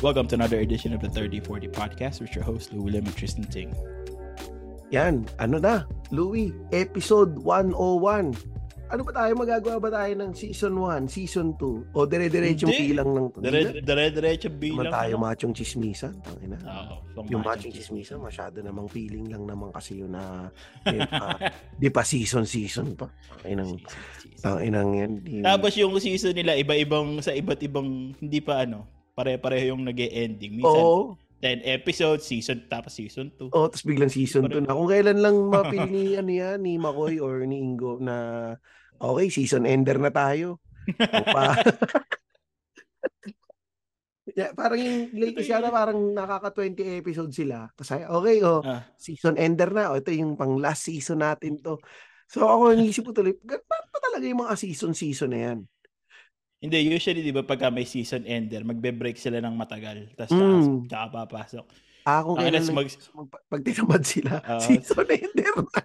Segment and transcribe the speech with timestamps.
[0.00, 3.44] Welcome to another edition of the 3040 podcast with your host, Louie Lim and Tristan
[3.44, 3.68] Ting.
[4.88, 8.32] Yan, ano na, Louie, episode 101.
[8.88, 11.92] Ano ba tayo, magagawa ba tayo ng season 1, season 2?
[11.92, 14.88] O dire-diretso bilang ng Dire- Dire-diretso Naman bilang.
[14.88, 15.24] tayo ano?
[15.28, 16.16] machong chismisan.
[16.24, 16.56] Tangina.
[17.12, 20.48] Pang yung machong machong chismisan, masyado namang feeling lang naman kasi yun na
[20.88, 21.36] eh, pa,
[21.76, 23.12] di pa season-season pa.
[23.44, 23.76] Tanginang,
[24.40, 25.12] tanginang yan.
[25.44, 30.60] Tapos yung season nila, iba-ibang, sa iba't ibang, hindi pa ano, pare-pareho yung nag ending
[30.60, 31.16] Minsan, Oo.
[31.40, 33.48] 10 episodes, season, tapos season 2.
[33.56, 34.76] Oh, tapos biglang season 2 na.
[34.76, 38.16] Kung kailan lang mapili ni, ano yan, ni Makoy or ni Ingo na
[39.00, 40.60] okay, season ender na tayo.
[41.00, 41.56] O pa.
[44.36, 47.72] yeah, parang yung latest yata parang nakaka 20 episodes sila.
[47.72, 48.84] Kasi okay, oh, Ah.
[49.00, 49.90] season ender na.
[49.90, 51.80] O, ito yung pang last season natin to.
[52.30, 55.58] So ako naisip ko tuloy, ba't ba talaga yung mga season-season na yan?
[56.60, 60.12] Hindi, usually, di ba, pagka may season ender, magbe-break sila ng matagal.
[60.12, 60.84] Tapos, Mm.
[60.92, 61.64] tsaka, papasok.
[62.04, 64.60] Ah, kung kailan mag- mag- pag tinamad sila, Oo.
[64.60, 65.80] season ender na.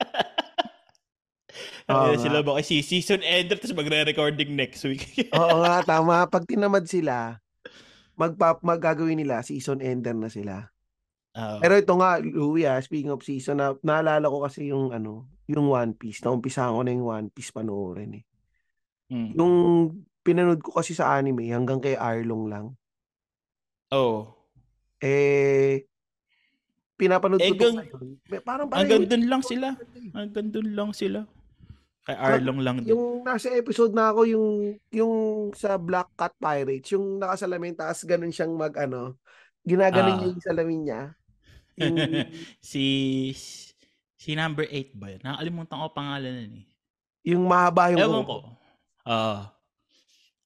[1.92, 2.20] Oo nga.
[2.20, 5.04] sila ba kasi season ender, tapos magre-recording next week.
[5.36, 6.24] Oo nga, tama.
[6.24, 7.36] Pag tinamad sila,
[8.16, 10.72] magpa magagawin nila, season ender na sila.
[11.36, 11.60] Oo.
[11.60, 15.68] Pero ito nga, Louie, ah, speaking of season, na, naalala ko kasi yung ano, yung
[15.68, 16.24] One Piece.
[16.24, 18.24] Naumpisahan ko na yung One Piece panoorin eh.
[19.08, 19.30] Mm.
[19.34, 19.54] Yung
[20.20, 22.66] pinanood ko kasi sa anime, hanggang kay Arlong lang.
[23.90, 24.28] Oo.
[25.00, 25.88] Eh,
[26.94, 28.06] pinapanood Eh, ko to gang- ngayon.
[28.28, 29.72] May- Parang Hanggang dun lang sila.
[30.12, 31.24] Hanggang dun lang sila.
[32.04, 32.92] Kay Arlong lang din.
[32.92, 34.48] Yung nasa episode na ako, yung,
[34.90, 35.14] yung
[35.52, 39.16] sa Black Cat Pirates, yung nakasalamin, taas ganun siyang mag, ano,
[39.62, 40.18] ginaganon Ah.
[40.18, 41.00] niya yung salamin niya.
[41.78, 41.96] Yung,
[42.60, 42.84] si
[44.18, 45.22] si number 8 ba yun?
[45.22, 46.66] Nakalimutan ko pangalan nun eh.
[47.24, 48.36] yung mahaba yung Ewan ko.
[49.08, 49.38] Oo.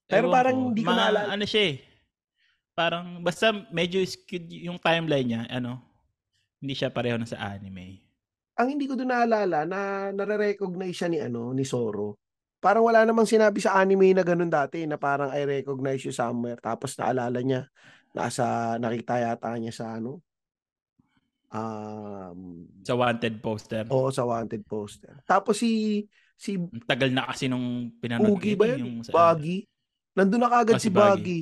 [0.07, 0.63] Pero Ewan parang ko.
[0.71, 1.29] hindi ko Ma- naalala.
[1.35, 1.77] Ano siya eh.
[2.73, 5.77] Parang basta medyo skewed yung timeline niya, ano,
[6.57, 8.01] hindi siya pareho na sa anime.
[8.57, 9.81] Ang hindi ko doon naalala na
[10.13, 12.17] nare-recognize siya ni ano ni Zoro.
[12.63, 16.61] Parang wala namang sinabi sa anime na ganun dati na parang I recognize you somewhere
[16.63, 17.67] tapos naalala niya
[18.15, 20.23] nasa nakita yata niya sa ano
[21.51, 23.85] um Sa wanted poster.
[23.91, 25.21] oo sa wanted poster.
[25.27, 26.05] Tapos si
[26.43, 28.79] si Ang tagal na kasi nung pinanood Ugi ba eh, yun?
[28.83, 29.63] yung sa- Baggy.
[30.13, 31.41] Nandun na kagad Oh, si si Baggy.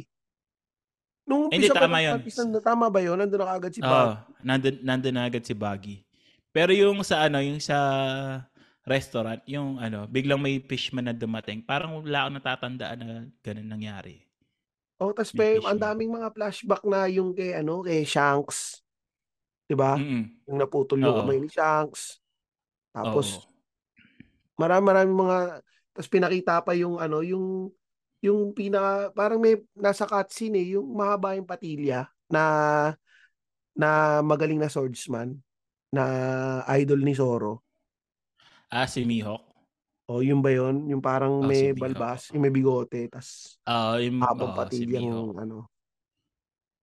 [1.25, 2.19] Nung Hindi, umpisa pa tama ng yun.
[2.21, 3.17] Nandun- tama ba yun?
[3.17, 4.17] Nandun na kagad si Baggy.
[4.45, 5.97] nandun, nandun na agad si Baggy.
[6.51, 7.79] Pero yung sa ano, yung sa
[8.83, 11.63] restaurant, yung ano, biglang may fishman na dumating.
[11.63, 13.09] Parang wala akong natatandaan na
[13.41, 14.21] ganun nangyari.
[15.01, 18.85] Oh, tapos pa ang daming mga flashback na yung kay ano, kay Shanks.
[19.65, 19.97] 'Di ba?
[19.97, 21.21] Yung naputol yung Oo.
[21.25, 22.19] kamay ni Shanks.
[22.91, 23.50] Tapos Oo.
[24.61, 25.39] Marami marami mga
[25.97, 27.73] tapos pinakita pa yung ano, yung
[28.21, 32.43] yung pinaka parang may nasa cutscene eh, yung mahaba yung patilya na
[33.73, 35.41] na magaling na swordsman
[35.91, 36.05] na
[36.79, 37.65] idol ni Zoro.
[38.71, 39.43] Ah, si Mihawk.
[40.11, 40.87] O yun ba yun?
[40.91, 44.99] Yung parang Oh, may si balbas, yung may bigote, tas Ah, yung habang si patilya
[45.03, 45.11] Mihawk.
[45.11, 45.59] yung ano.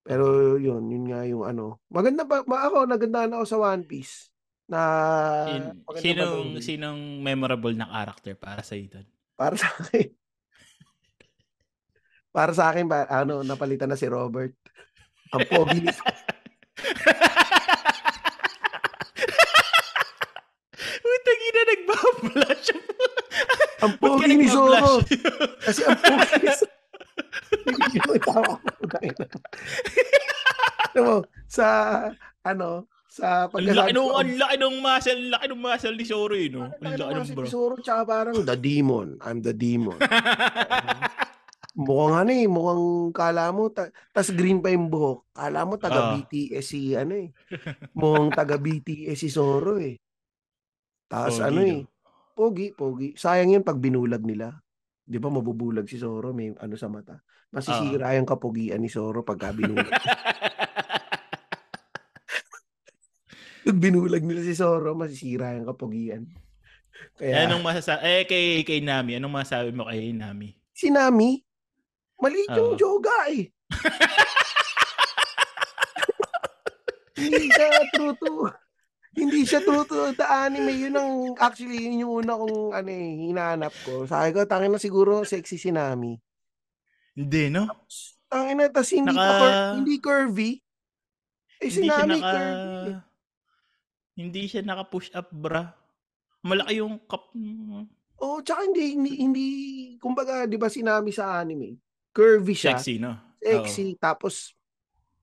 [0.07, 1.83] Pero yun, yun nga yung ano.
[1.91, 4.31] Maganda pa, ma- ako, nagandahan ako sa One Piece.
[4.67, 4.81] Na
[5.47, 9.07] Sin- sinong, sinong memorable na character para sa doon?
[9.39, 10.11] Para sa akin.
[12.37, 14.53] Para sa akin, ba, ano, napalitan na si Robert.
[15.33, 15.89] Ang pogi ni
[21.01, 22.69] Utang ina, nagbablash.
[23.81, 25.01] ang pogi ni Zoro.
[25.65, 26.75] Kasi ang pogi ni Zoro.
[28.21, 28.85] Tawa ko.
[30.97, 31.65] Mo, sa,
[32.45, 32.85] ano,
[33.17, 33.49] sa
[33.89, 36.69] nung, ko, ang laki nung muscle, laki nung muscle ni Zoro eh, no?
[36.69, 37.49] Ang laki nung si bro.
[37.49, 39.17] Zoro, tsaka parang, the demon.
[39.19, 39.97] I'm the demon.
[41.77, 45.29] Mukhang ano eh, mukhang kala mo, ta- tas green pa yung buhok.
[45.29, 46.11] Kala mo taga Ah.
[46.17, 47.29] BTS si ano eh.
[47.93, 49.93] Mukhang taga BTS si Zoro eh.
[51.05, 51.69] Tapos Pogi, ano no?
[51.69, 51.81] eh,
[52.33, 53.09] pogi, pogi.
[53.13, 54.57] Sayang yun pag binulag nila.
[55.05, 57.21] Di ba mabubulag si Zoro, may ano sa mata.
[57.53, 58.17] Masisira Ah.
[58.17, 59.85] yung kapugian ni Zoro pagka binulag.
[63.67, 66.23] pag binulag nila si Zoro, masisira yung kapugian.
[67.19, 67.99] Eh, Kaya, anong masasabi?
[68.01, 70.55] Eh, kay, kay Nami, anong masasabi mo kay Nami?
[70.71, 71.41] si Nami,
[72.15, 72.79] maliit yung Oo.
[72.79, 73.51] joga eh.
[77.17, 78.31] hindi siya true to
[79.17, 83.09] hindi siya true to the anime yun ang actually yun yung una kong ano eh
[83.25, 86.13] hinahanap ko sabi ko tangin na siguro sexy si Nami
[87.17, 87.65] Hindi, no?
[88.29, 90.51] tangin na tas hindi Naka- cur- hindi curvy
[91.57, 92.29] eh si hindi Nami naka...
[92.29, 92.97] curvy eh.
[94.17, 95.69] Hindi siya naka-push up bra.
[96.41, 97.29] Malaki yung cup.
[98.17, 99.45] oh tsaka hindi hindi, hindi
[100.01, 101.77] kumbaga di ba si Nami sa anime
[102.09, 103.13] curvy siya Sexy, no?
[103.37, 104.57] sexy tapos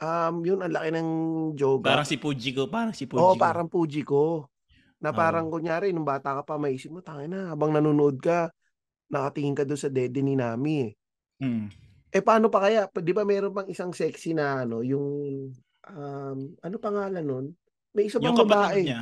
[0.04, 1.10] Um, yun ang laki ng
[1.54, 1.94] joga.
[1.94, 3.40] Parang si Fujiko, parang si Oo, Fujiko.
[3.40, 4.24] parang Fujiko.
[4.98, 5.54] Na parang Oo.
[5.54, 8.50] kunyari, nung bata ka pa, maisip mo, tangina, habang nanonood ka,
[9.08, 10.92] nakatingin ka doon sa dede ni Nami eh.
[11.40, 11.66] Mm.
[12.10, 12.90] Eh paano pa kaya?
[12.90, 15.06] Di ba meron pang isang sexy na ano, yung
[15.86, 17.46] um, ano pangalan nun?
[17.94, 18.80] May isa Yung pang kapatid babae.
[18.84, 19.00] niya.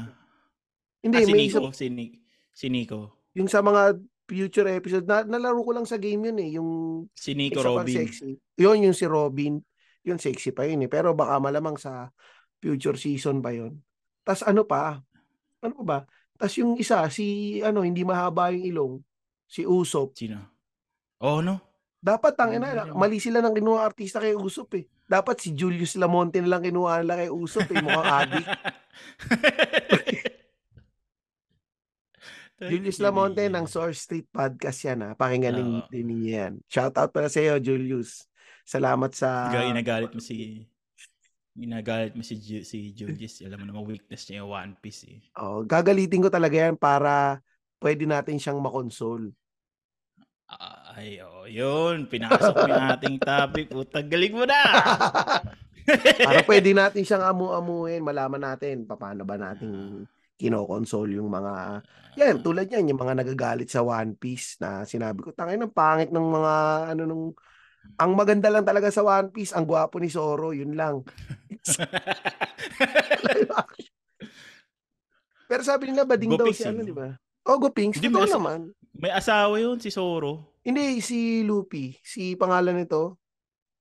[1.02, 1.70] Hindi, ah, si may isa Nico.
[1.72, 2.16] Si, Ni-
[2.52, 3.00] si Nico.
[3.32, 3.96] yung sa mga
[4.28, 6.70] future episode na nalaro ko lang sa game yun eh, yung
[7.16, 7.96] Si Nico isa Robin.
[7.96, 8.36] sexy.
[8.54, 9.54] Yun yung si Robin.
[10.04, 10.90] Yun sexy pa yun eh.
[10.92, 12.12] Pero baka malamang sa
[12.60, 13.80] future season pa yun.
[14.22, 15.00] Tas ano pa?
[15.64, 15.98] Ano pa ba?
[16.36, 18.94] Tas yung isa, si ano, hindi mahaba yung ilong.
[19.46, 20.12] Si Usop.
[20.14, 20.38] Sino?
[21.22, 21.71] Oh, no?
[22.02, 24.90] Dapat Hindi ina, mali sila ng kinuha artista kay Usop eh.
[25.06, 27.78] Dapat si Julius Lamonte na lang kinuha nila kay Usop eh.
[27.78, 28.42] Mukhang adik.
[32.74, 35.14] Julius Lamonte ng Source Street Podcast yan ha.
[35.14, 35.86] Pakinggan din, Oo.
[35.86, 36.58] din niya yan.
[36.66, 38.26] Shoutout pala sa iyo, Julius.
[38.66, 39.54] Salamat sa...
[39.54, 40.66] Gaya nagalit mo si
[41.52, 43.44] ginagalit mo si Ju- si Julius.
[43.44, 45.20] Alam mo naman weakness niya yung One Piece eh.
[45.36, 47.38] Oh, gagalitin ko talaga yan para
[47.78, 49.34] pwede natin siyang makonsole.
[50.92, 52.04] Ay, oh, yun.
[52.06, 53.66] Pinasok mo yung ating topic.
[53.72, 54.60] Utang galing mo na.
[56.26, 60.06] para pwede natin siyang amu-amuin, malaman natin paano ba natin
[60.42, 61.86] kinokonsole yung mga
[62.18, 66.10] yan tulad yan yung mga nagagalit sa One Piece na sinabi ko tangay ng pangit
[66.10, 66.54] ng mga
[66.90, 67.30] ano nung
[67.98, 71.06] ang maganda lang talaga sa One Piece ang gwapo ni Zoro yun lang
[75.50, 76.88] pero sabi nila bading daw si ano no?
[76.90, 77.14] di ba
[77.46, 78.60] oh Gopings Hindi, totoo may asa- naman
[79.02, 80.54] May asawa yun, si Zoro.
[80.62, 83.18] hindi si Luffy si pangalan nito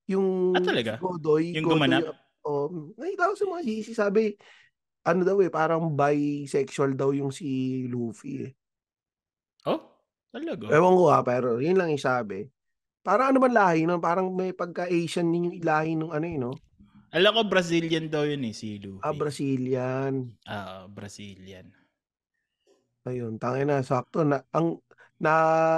[0.09, 0.97] yung Ah, talaga?
[0.97, 2.17] Godoy Yung Godoy, gumanap?
[2.41, 4.33] oh nakita ko sa mga GC sabi
[5.05, 7.45] ano daw eh parang bisexual daw yung si
[7.85, 8.51] Luffy eh
[9.69, 9.77] Oh,
[10.33, 10.73] talaga?
[10.73, 12.49] Ewan ko ha, pero yun lang yung sabi.
[13.05, 14.01] Parang ano man lahi, no?
[14.01, 16.53] Parang may pagka-Asian din yung lahi nung ano yun, no?
[17.13, 19.05] Alam ko Brazilian daw yun eh, si Luffy.
[19.05, 20.33] Ah, Brazilian.
[20.49, 21.69] Ah, Brazilian.
[23.05, 24.25] Ayun, tangin na, sakto.
[24.25, 24.81] Na, ang,
[25.21, 25.33] na,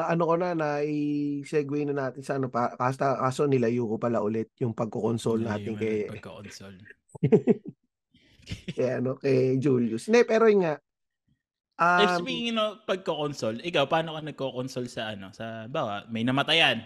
[0.07, 4.24] ano ko na, na i-segue na natin sa ano pa, kaso, kaso nilayo ko pala
[4.24, 6.80] ulit yung pagkukonsole natin Yung kay, Pagka-console.
[8.72, 10.07] kay, ano, kay Julius.
[10.07, 10.75] Hindi, pero yun nga,
[11.75, 15.36] um, speaking of pagko-console, ikaw, paano ka nagko-console sa ano?
[15.36, 16.80] Sa, bawa, may namatayan.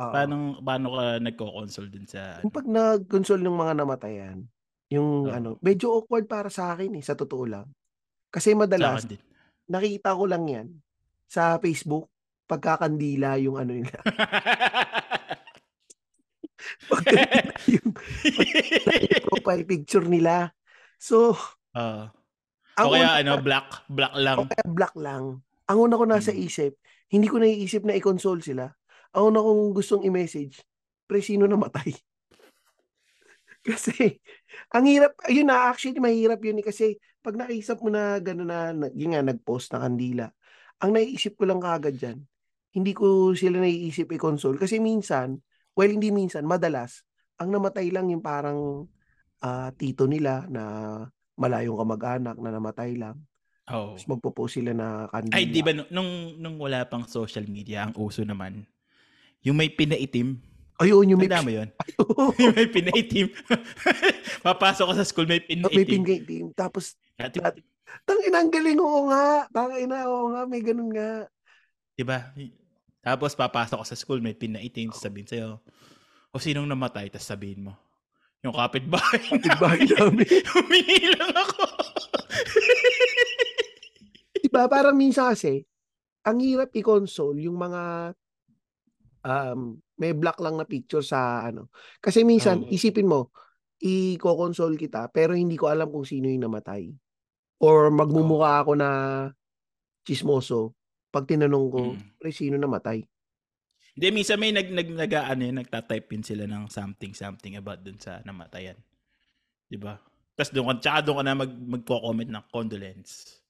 [0.00, 0.08] oo.
[0.08, 2.56] Paano, paano ka nagko-console dun sa, Yung ano?
[2.56, 4.38] pag nag-console ng mga namatayan,
[4.88, 5.36] yung Oo.
[5.36, 7.68] ano, medyo awkward para sa akin eh, sa totoo lang.
[8.32, 9.20] Kasi madalas, din.
[9.68, 10.68] nakita ko lang yan
[11.28, 12.08] sa Facebook
[12.48, 14.00] pagkakandila yung ano nila.
[16.90, 17.90] Pagkandila yung,
[18.24, 20.56] yung profile picture nila.
[20.96, 21.36] So,
[21.76, 24.36] ang o kaya una, ano, black, black lang.
[24.40, 25.44] o kaya black lang.
[25.68, 26.40] Ang una ko nasa Mm.
[26.46, 26.72] isip,
[27.12, 28.70] hindi ko naiisip na i-console sila.
[29.12, 30.62] Ang una kong gustong i-message,
[31.04, 31.92] pre, sino namatay?
[33.68, 34.16] kasi,
[34.72, 38.60] ang hirap, ayun na, actually, mahirap yun eh, kasi pag naisip mo na gano'n na,
[38.72, 40.30] na, yun nga, nag-post na kandila,
[40.78, 42.18] ang naiisip ko lang kagad dyan,
[42.74, 44.58] hindi ko sila naiisip i-console.
[44.60, 45.38] Kasi minsan,
[45.74, 47.02] well, hindi minsan, madalas,
[47.38, 48.86] ang namatay lang yung parang
[49.42, 50.62] ah, tito nila na
[51.38, 53.18] malayong kamag-anak na namatay lang.
[53.68, 53.94] Oh.
[53.94, 55.36] Tapos magpo-post sila na kandila.
[55.36, 58.64] Ay, di ba nu- nung, nung wala pang social media, ang uso naman,
[59.44, 60.40] yung may pinaitim.
[60.78, 61.68] Ayun, yung may, Tanda mo yun?
[62.42, 63.30] yung may pinaitim.
[64.46, 66.02] Papasok ka sa school, may may pinaitim.
[66.02, 66.44] pingay team.
[66.54, 66.98] Tapos,
[68.04, 69.46] tang inang galing, oo nga.
[69.52, 71.28] Tang ina, oo nga, may ganun nga.
[72.04, 72.18] ba?
[73.02, 75.50] Tapos papasok ka sa school, may pinaitim, sabihin sa'yo,
[76.34, 77.74] o sinong namatay, tapos sabihin mo,
[78.44, 79.18] yung kapitbahay.
[79.34, 80.28] Kapitbahay namin.
[80.54, 81.64] Humingi lang ako.
[84.42, 84.62] Diba?
[84.70, 85.66] Parang minsan kasi,
[86.22, 88.14] ang hirap i-console yung mga
[89.26, 91.72] um, may black lang na picture sa ano.
[91.98, 92.70] Kasi minsan, Oo.
[92.70, 93.34] isipin mo,
[93.82, 96.90] i-console kita, pero hindi ko alam kung sino yung namatay.
[97.58, 98.90] Or magmumukha ako na
[100.06, 100.72] chismoso
[101.08, 102.00] pag tinanong ko, Mm.
[102.20, 103.02] pre, sino namatay?
[103.98, 107.82] Hindi, minsan may nag, nag, nag, ano yun, nagtatype in sila ng something, something about
[107.82, 108.78] dun sa namatayan.
[109.66, 109.98] Di ba?
[110.38, 113.42] Tapos doon ka, tsaka doon ka na mag, magko-comment ng condolence.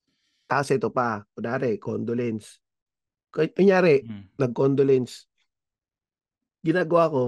[0.48, 2.64] Tapos ito pa, kunwari, condolence.
[3.28, 4.24] Kunyari, Mm.
[4.40, 5.28] nag-condolence.
[6.64, 7.22] Ginagawa ko,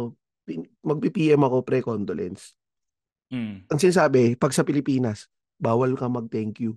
[0.80, 2.56] mag-PM ako pre-condolence.
[3.28, 3.68] Mm.
[3.68, 5.28] Ang sinasabi, pag sa Pilipinas,
[5.60, 6.74] bawal ka mag-thank you.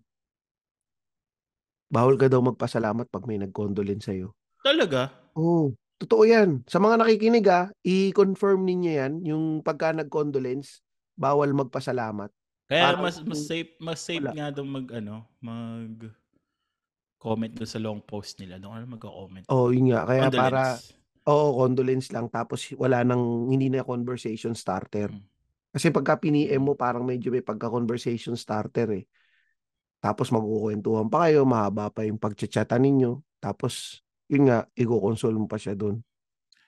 [1.87, 4.35] Bawal ka daw magpasalamat pag may nag-condolence sa'yo.
[4.59, 5.13] Talaga?
[5.37, 6.61] Oo, totoo yan.
[6.67, 10.83] Sa mga nakikinig ah, i-confirm ninyo yan, yung pagka nag-condolence,
[11.15, 12.29] bawal magpasalamat.
[12.65, 14.33] Kaya Parang- mas mas safe mas safe Wala.
[14.33, 16.09] nga daw mag ano, mag
[17.19, 18.59] comment doon sa long post nila.
[18.59, 19.45] Doon ka na magko-comment.
[19.47, 20.03] Oo, yun nga.
[20.03, 20.39] Kaya Condolence.
[20.43, 20.61] para,
[21.31, 22.27] oo, condolence lang.
[22.27, 25.07] Tapos wala nang, hindi na conversation starter.
[25.07, 25.23] Mm.
[25.74, 29.06] Kasi pagka piniem mo, parang medyo may pagka-conversation starter eh.
[29.98, 33.18] Tapos magkukwentuhan pa kayo, mahaba pa yung pagchatsatan ninyo.
[33.42, 35.98] Tapos, yun nga, i-console mo pa siya doon.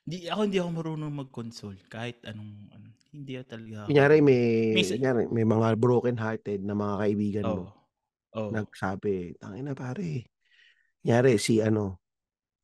[0.01, 1.77] Di, ako hindi ako marunong mag-console.
[1.85, 3.87] Kahit anong, ano, hindi talaga ako.
[3.93, 4.41] Kunyari may,
[4.73, 7.53] Minsan- kunyari, may mga broken hearted na mga kaibigan mo.
[7.53, 7.69] Oo.
[8.35, 8.49] Oo.
[8.51, 10.33] Nagsabi, tangina pare.
[11.05, 12.01] Kunyari, si ano,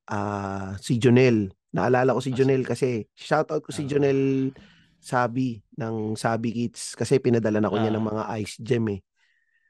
[0.10, 1.54] ah si Jonel.
[1.72, 3.90] Naalala ko si Ah, Jonel kasi, shoutout ko si Ah.
[3.96, 4.52] Jonel
[5.02, 7.98] Sabi ng Sabi Kids kasi pinadala na ko niya Ah.
[7.98, 9.02] ng mga ice gem eh.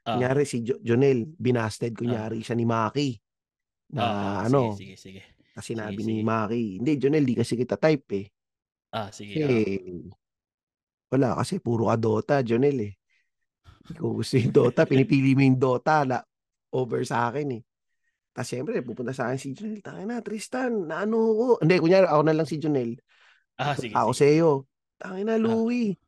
[0.04, 0.20] Ah.
[0.20, 3.16] Kunyari si jo- Jonel, binasted kunyari siya ni Maki.
[3.96, 5.50] Na Ah, ah, ano, Sige, sige, sige.
[5.56, 6.28] kasi sinabi sige, ni sige.
[6.28, 8.26] Maki, hindi Jonel, di kasi kita type eh.
[8.92, 9.32] Ah, sige.
[9.40, 9.56] Kasi,
[9.88, 10.12] ah.
[11.16, 12.94] wala kasi puro ka Dota, Jonel eh.
[13.88, 16.20] Hindi ko gusto yung Dota, pinipili mo yung Dota la,
[16.76, 17.62] over sa akin eh.
[18.32, 21.48] Tapos syempre, pupunta sa akin si Jonel, tangin na, Tristan, naano ko.
[21.64, 22.96] Hindi, kunyari, ako na lang si Jonel.
[23.56, 24.20] Ah, sige, ako sige.
[24.20, 24.52] sa iyo.
[25.02, 25.98] Tangin na, Louie.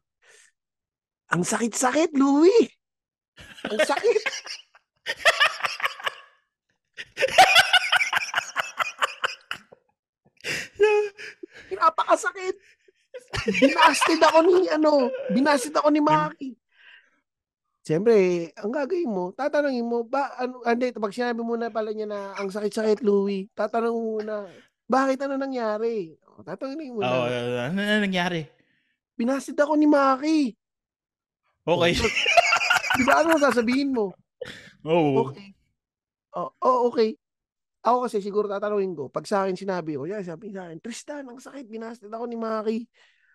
[1.34, 2.70] Ang sakit-sakit, Louie.
[3.66, 4.22] Ang sakit.
[11.74, 12.54] Pinapakasakit.
[13.50, 16.54] Binasted ako ni ano, binasted ako ni Maki.
[17.84, 22.08] Siyempre, ang gagawin mo, tatanungin mo, ba, ano, hindi, pag sinabi mo na pala niya
[22.08, 24.48] na ang sakit-sakit, Louie, tatanungin mo muna,
[24.88, 26.16] bakit ano nangyari?
[26.24, 28.48] O, Tatanungin mo Oo, na, ano na nangyari?
[29.14, 30.40] Binasted ako ni Maki.
[31.64, 31.92] Okay.
[32.94, 34.12] Di ba ano sasabihin mo?
[34.85, 35.30] Oo.
[35.30, 35.56] Okay.
[36.35, 37.16] Oh, oh, okay.
[37.85, 41.25] Ako kasi siguro tatanungin ko, pag sa akin sinabi ko, yan, sabi sa akin, Tristan,
[41.28, 42.78] ang sakit, binasted ako ni Maki.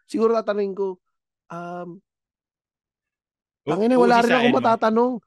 [0.09, 0.97] Siguro tatanungin ko,
[1.53, 2.01] um,
[3.69, 5.13] Tangina, wala rin ako matatanong.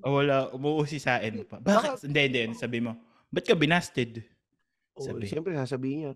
[0.00, 1.60] Oh, wala, umuusisain mo pa.
[1.60, 2.08] Bakit?
[2.08, 2.56] Hindi, hindi.
[2.56, 2.96] Sabi mo,
[3.28, 4.24] ba't ka binasted?
[4.96, 5.28] Oh, Sabi.
[5.28, 6.12] siyempre sasabihin niya.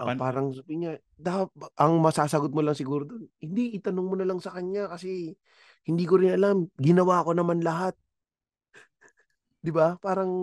[0.00, 4.14] Ah, Pan- parang sabihin niya, "Da- ang masasagot mo lang siguro doon, hindi, itanong mo
[4.16, 5.34] na lang sa kanya kasi
[5.82, 6.70] hindi ko rin alam.
[6.78, 7.98] Ginawa ko naman lahat.
[9.62, 9.94] Di ba?
[9.98, 10.42] Parang,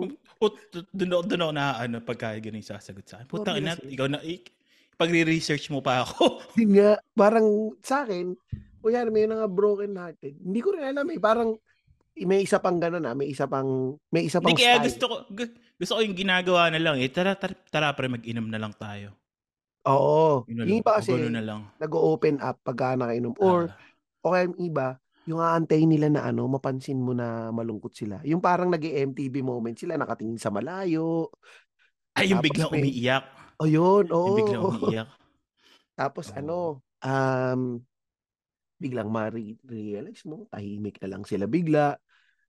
[0.92, 3.28] doon ako, doon ako na, ano, pagka ganun yung sasagot sa akin.
[3.28, 4.48] Putang ina, ikaw na, ik,
[4.96, 6.40] pagre-research mo pa ako.
[6.60, 8.32] yun nga, parang sa akin,
[8.80, 10.40] kuya, may mga broken hearted.
[10.40, 11.20] Hindi ko rin alam eh.
[11.20, 11.52] Parang,
[12.20, 13.16] may isa pang gano'n ah.
[13.16, 14.86] May isa pang, may isa pang Hindi kaya style.
[14.88, 17.08] gusto ko, gu- gusto ko yung ginagawa na lang eh.
[17.12, 19.16] Tara, tara, tara pre, mag-inom na lang tayo.
[19.86, 20.44] Oo.
[20.44, 20.80] Yun na Yung lang.
[20.84, 21.60] iba kasi, ganun na lang.
[21.78, 23.32] nag-open up pagka nakainom.
[23.40, 23.76] Or, Ah.
[24.20, 24.88] o kaya yung iba,
[25.24, 28.20] yung aantayin nila na ano, mapansin mo na malungkot sila.
[28.24, 31.30] Yung parang nag MTV moment sila, nakatingin sa malayo.
[32.12, 33.24] ay, yung tapos biglang may- umiiyak.
[33.56, 34.26] O yun, oo.
[34.26, 35.08] Yung biglang umiiyak.
[35.94, 36.36] Tapos Oo.
[36.36, 36.56] ano,
[37.00, 37.60] um,
[38.76, 41.94] biglang ma-realize mo, tahimik na lang sila bigla.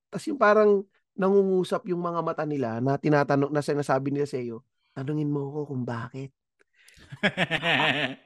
[0.09, 0.83] Tapos yung parang
[1.13, 5.71] nangungusap yung mga mata nila na tinatanong, na sinasabi nila sa iyo, tanungin mo ako
[5.71, 6.31] kung bakit.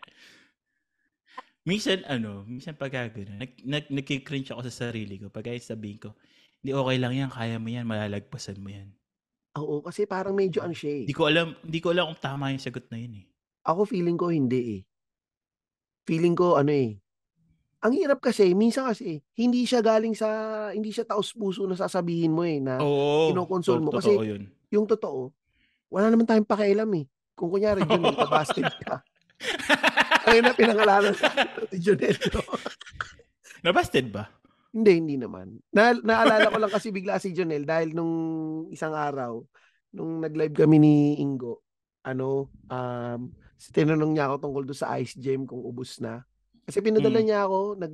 [1.69, 5.33] minsan, ano, minsan pagka gano'n, nag, nag, nagkikringe ako sa sarili ko.
[5.33, 6.13] Pagka sabihin ko,
[6.61, 8.89] hindi okay lang yan, kaya mo yan, malalagpasan mo yan.
[9.55, 11.03] Oo, kasi parang medyo ano siya eh.
[11.07, 13.25] Hindi ko alam, hindi ko alam kung tama yung sagot na yun eh.
[13.65, 14.81] Ako feeling ko hindi eh.
[16.05, 16.99] Feeling ko ano eh.
[17.85, 20.27] Ang hirap kasi, minsan kasi, hindi siya galing sa,
[20.73, 23.29] hindi siya taos puso na sasabihin mo eh, na Oo.
[23.31, 23.93] kinokonsol mo.
[23.93, 24.49] Kasi- yun.
[24.73, 25.31] yung totoo,
[25.93, 27.05] wala naman tayong pakialam eh.
[27.35, 29.03] Kung kunyari, Junel, kabasted ka.
[30.25, 31.29] Ayun na pinangalanan sa
[31.69, 32.15] ni Junel.
[33.61, 34.29] Nabasted ba?
[34.71, 35.55] hindi, hindi naman.
[35.71, 38.11] Na, naalala ko lang kasi bigla si Junel dahil nung
[38.67, 39.39] isang araw,
[39.95, 41.63] nung nag-live kami ni Ingo,
[42.03, 43.31] ano, um,
[43.71, 46.27] tinanong niya ako tungkol doon sa Ice Gem kung ubus na.
[46.67, 47.25] Kasi pinadala Mm.
[47.25, 47.93] niya ako, nag,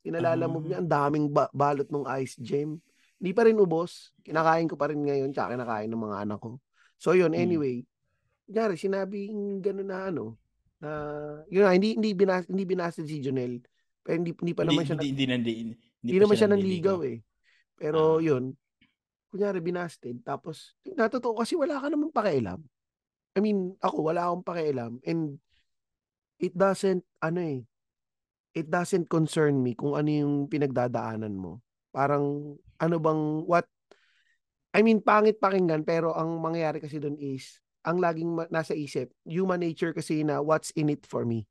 [0.00, 0.66] pinalalamog Ah.
[0.66, 2.80] niya, ang daming ba- balot ng Ice Gem.
[3.20, 4.16] Hindi pa rin ubos.
[4.24, 6.56] Kinakain ko pa rin ngayon, tsaka kinakain ng mga anak ko.
[6.96, 7.40] So yun, Mm.
[8.44, 10.36] Kunyari, sinabing gano'n na ano,
[10.80, 10.90] na,
[11.48, 13.64] yun na, hindi, hindi, binas, hindi binasted si Junel.
[14.04, 15.74] Pero hindi, hindi pa Hindi, naman siya, hindi, hindi, hindi, hindi,
[16.04, 17.18] hindi naman siya nanligaw eh.
[17.74, 18.22] Pero Ah.
[18.22, 18.52] yun,
[19.32, 22.62] kunyari binasted, tapos natotoo kasi wala ka namang pakialam.
[23.34, 25.42] I mean, ako wala akong pakialam and
[26.38, 27.60] it doesn't, ano eh,
[28.54, 31.58] it doesn't concern me kung ano yung pinagdadaanan mo.
[31.90, 33.66] Parang, ano bang, what,
[34.70, 39.12] I mean, pangit pakinggan, pero ang mangyayari kasi doon is, ang laging ma- nasa isip,
[39.22, 41.44] human nature kasi na what's in it for me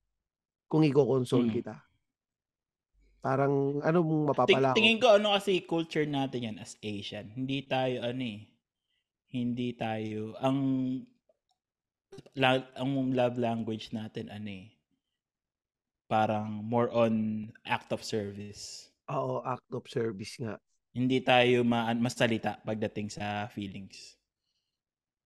[0.66, 1.56] kung i-console Mm.
[1.62, 1.75] kita.
[3.24, 4.78] Parang, ano mong mapapala ko?
[4.78, 7.32] tingin ko ano kasi culture natin yan as Asian.
[7.32, 8.42] Hindi tayo ano eh.
[9.32, 10.60] Hindi tayo ang
[12.36, 14.68] la, ang love language natin ano eh.
[16.12, 18.92] Parang more on act of service.
[19.08, 20.60] Oo, act of service nga.
[20.94, 24.20] Hindi tayo ma masalita pagdating sa feelings.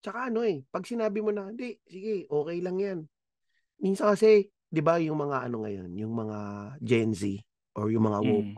[0.08, 3.00] Tsaka ano eh, pag sinabi mo na, hindi, sige, okay lang yan.
[3.84, 6.40] Minsan kasi, di ba yung mga ano ngayon, yung mga
[6.80, 7.28] Gen Z,
[7.76, 8.56] or yung mga woke,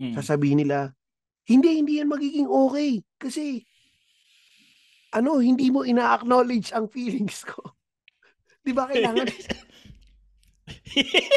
[0.00, 0.08] Mm.
[0.08, 0.14] Mm.
[0.16, 0.96] sasabihin nila,
[1.44, 3.04] hindi, hindi yan magiging okay.
[3.20, 3.60] Kasi,
[5.12, 7.60] ano, hindi mo ina-acknowledge ang feelings ko.
[8.64, 9.28] Di ba kailangan,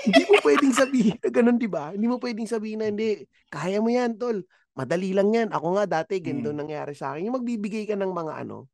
[0.07, 1.91] hindi mo pwedeng sabihin na ganun, di ba?
[1.91, 4.39] Hindi mo pwedeng sabihin na, hindi, kaya mo yan, tol.
[4.71, 5.51] Madali lang yan.
[5.51, 6.63] Ako nga dati, ganito Mm.
[6.63, 7.27] nangyari sa akin.
[7.27, 8.71] Yung magbibigay ka ng mga ano,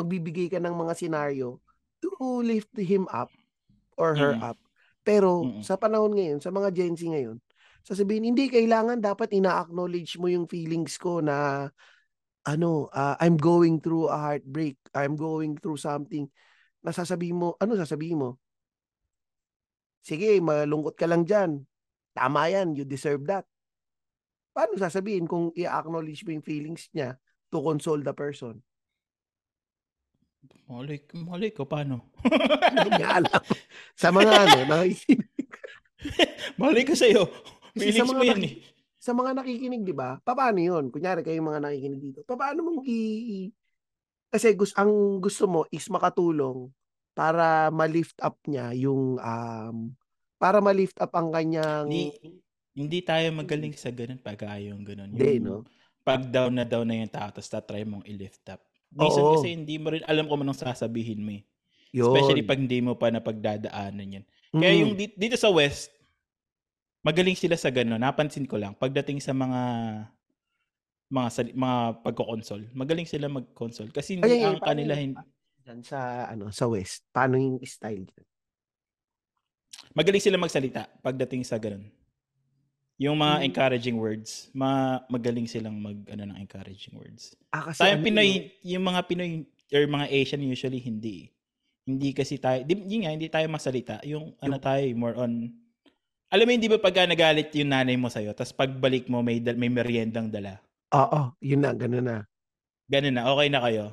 [0.00, 1.60] magbibigay ka ng mga senaryo
[2.00, 3.28] to lift him up
[4.00, 4.52] or her Mm.
[4.52, 4.58] up.
[5.04, 5.62] Pero Mm.
[5.64, 7.36] sa panahon ngayon, sa mga Gen Z ngayon,
[7.84, 11.68] sasabihin, hindi, kailangan dapat ina-acknowledge mo yung feelings ko na
[12.48, 14.80] ano, ah, I'm going through a heartbreak.
[14.96, 16.28] I'm going through something.
[16.80, 18.40] Nasasabihin mo, ano sasabihin mo?
[20.00, 21.68] Sige, malungkot ka lang dyan.
[22.16, 23.44] Tama yan, you deserve that.
[24.56, 27.20] Paano sasabihin kung i-acknowledge mo yung feelings niya
[27.52, 28.64] to console the person?
[30.70, 32.14] Malay, malay ko, paano?
[32.22, 33.42] Hindi alam.
[33.98, 35.50] Sa mga ano, nakikinig,
[36.62, 37.26] malay ko sa'yo.
[37.74, 38.54] Kasi sa Feelings mga mo yan eh.
[39.02, 40.22] sa mga nakikinig, di ba?
[40.22, 40.94] Paano yun?
[40.94, 42.22] Kunyari, kayo mga nakikinig dito.
[42.22, 43.50] Paano mong i...
[44.30, 46.70] Kasi gus ang gusto mo is makatulong
[47.18, 49.18] para ma-lift up niya yung...
[49.18, 49.90] um
[50.40, 51.84] para ma-lift up ang kanyang...
[51.84, 52.40] Hindi,
[52.72, 55.12] hindi tayo magaling sa ganun pag ayaw yung ganun.
[55.12, 55.68] Hindi, no?
[56.00, 58.64] Pag down na down na yung tao, tapos tatry mong i-lift up.
[58.90, 59.38] Minsan Oo.
[59.38, 61.42] kasi hindi mo rin alam kung anong sasabihin mo eh.
[61.90, 62.10] Yun.
[62.10, 64.24] Especially pag hindi mo pa napagdadaanan yan.
[64.50, 64.80] Kaya Mm.
[64.80, 65.90] yung di- dito sa West,
[67.00, 67.98] magaling sila sa gano'n.
[67.98, 69.62] Napansin ko lang, pagdating sa mga
[71.08, 75.02] mga sali- mga pagko-console, magaling sila mag-console kasi hindi Ay, ay, ang paano kanila yun?
[75.10, 75.26] hindi,
[75.60, 77.10] Dyan sa, ano, sa West.
[77.10, 78.26] Paano yung style dyan?
[79.90, 81.90] magaling sila magsalita pagdating sa ganun.
[83.00, 83.46] Yung mga Mm.
[83.48, 87.32] encouraging words, ma magaling silang mag ano ng encouraging words.
[87.48, 88.44] Ah, kasi Tayong ano Pinoy, yun?
[88.76, 89.30] yung mga Pinoy
[89.72, 91.24] or mga Asian usually hindi.
[91.24, 91.28] eh.
[91.88, 94.04] Hindi kasi tayo, di, yun nga, hindi tayo masalita.
[94.04, 95.48] Yung ano tayo, more on,
[96.28, 99.72] alam mo, hindi ba pagka nagalit yung nanay mo sa'yo, tapos pagbalik mo, may, may
[99.72, 100.60] meriendang dala.
[100.92, 102.18] Oo, yun na, ganun na.
[102.86, 103.84] Ganun na, okay na kayo.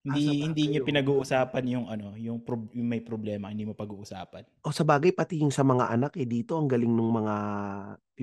[0.00, 3.76] Ah, Hindi sa hindi niyo pinag-uusapan yung ano, yung, prob- yung may problema, hindi mo
[3.76, 4.48] pag-uusapan.
[4.64, 7.36] O sa bagay, pati yung sa mga anak, eh, dito, ang galing ng mga,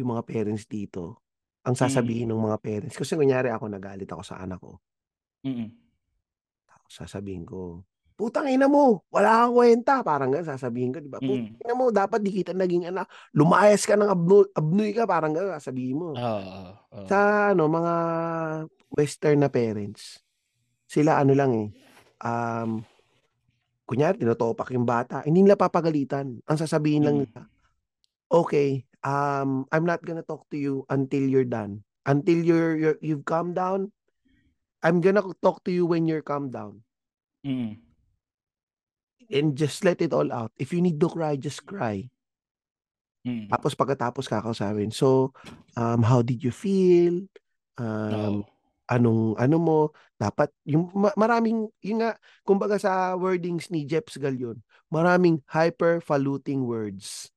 [0.01, 1.21] yung mga parents dito.
[1.61, 1.81] Ang Mm.
[1.85, 2.97] sasabihin ng mga parents.
[2.97, 4.81] Kasi kunyari ako, nagalit ako sa anak ko.
[5.45, 5.69] Mm.
[6.65, 7.85] Tapos sasabihin ko,
[8.17, 10.01] putang ina mo, wala kang kwenta.
[10.01, 11.21] Parang ganun, sasabihin ko, di ba?
[11.21, 11.61] Putang Mm.
[11.61, 13.05] ina mo, dapat di kita naging anak.
[13.37, 16.17] Lumayas ka ng abno, abnoy ka, parang ganun, sasabihin mo.
[16.17, 16.41] Oo,
[16.89, 17.05] oo.
[17.05, 17.93] Sa, ano, mga
[18.89, 20.25] western na parents,
[20.87, 21.69] sila ano lang eh,
[22.23, 22.81] um,
[23.87, 26.39] kunyari, tinotopak yung bata, hindi nila papagalitan.
[26.43, 27.23] Ang sasabihin lang Mm.
[27.27, 27.41] nila,
[28.31, 31.83] okay, um, I'm not gonna talk to you until you're done.
[32.07, 33.91] Until you're, you're you've calmed down,
[34.83, 36.83] I'm gonna talk to you when you're calmed down.
[37.43, 37.83] Mm.
[39.27, 40.55] And just let it all out.
[40.55, 42.07] If you need to cry, just cry.
[43.27, 43.51] Mm.
[43.51, 44.91] Tapos pagkatapos kakausapin.
[44.95, 45.35] So,
[45.75, 47.27] um, how did you feel?
[47.75, 48.47] Um,
[48.87, 49.77] anong ano mo
[50.15, 52.15] dapat yung ma- maraming yun nga
[52.47, 57.29] kumbaga sa wordings ni Jeps Galion maraming hyperfaluting words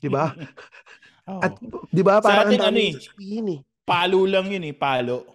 [0.00, 0.32] 'di ba
[1.30, 1.40] Oo.
[1.44, 1.52] at
[1.92, 5.26] 'di ba Sa parang atin, ano eh, eh Palo lang yun eh, palo.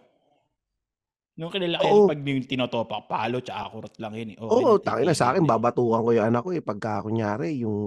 [1.36, 2.08] Nung kinalaki Oo.
[2.08, 4.38] pag yung tinotopak, palo tsaka kurot lang yun eh.
[4.39, 5.51] Okay Oo, na, tangina sa akin na eh.
[5.51, 7.77] babatukan ko yung anak ko eh pagka kunyari yung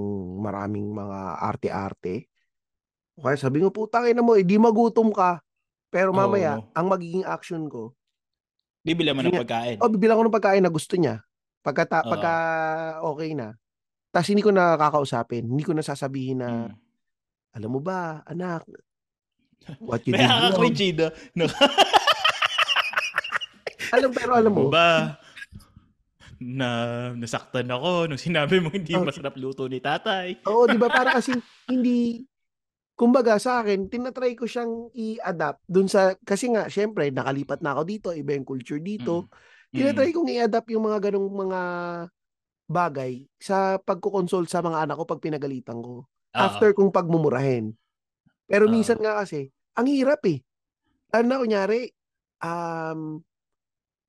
[0.44, 2.28] maraming mga arte-arte
[3.18, 5.42] kaya sabi ko putang ina mo eh di magutom ka
[5.88, 6.16] pero Oo.
[6.16, 7.92] mamaya ang magiging action ko
[8.80, 9.42] Bibila mo Yun ng nga.
[9.44, 9.76] pagkain.
[9.78, 11.20] oh bibilang ko ng pagkain na gusto niya
[11.60, 12.08] pagka Oo.
[12.08, 12.32] pagka
[13.02, 13.52] okay na
[14.08, 16.72] tapos hindi ko na kakausapin hindi ko na sasabihin na Mm.
[17.56, 18.64] alam mo ba anak
[19.80, 20.88] what you May did wrong nakaka-cringy
[21.34, 21.44] no?
[23.88, 25.16] alam pero alam mo ba?
[26.38, 26.68] Na
[27.12, 29.02] nasaktan ako nung sinabi mo hindi Oh.
[29.02, 30.38] masarap luto ni tatay.
[30.46, 30.86] Oo, di ba?
[30.86, 31.34] Para kasi
[31.72, 32.22] hindi,
[32.98, 37.82] kumbaga sa akin, tinatry ko siyang i-adapt dun sa, kasi nga, syempre, nakalipat na ako
[37.86, 39.30] dito, iba yung culture dito.
[39.70, 39.78] Mm.
[39.78, 41.60] Tinatry kong i-adapt yung mga ganong mga
[42.66, 46.04] bagay sa pagkukonsult sa mga anak ko pag pinagalitan ko.
[46.04, 46.34] Oo.
[46.34, 47.70] After kong pagmumurahin.
[48.50, 48.72] Pero Oo.
[48.74, 49.46] minsan nga kasi,
[49.78, 50.42] ang hirap eh.
[51.14, 51.94] Ano na, kunyari,
[52.42, 53.22] um,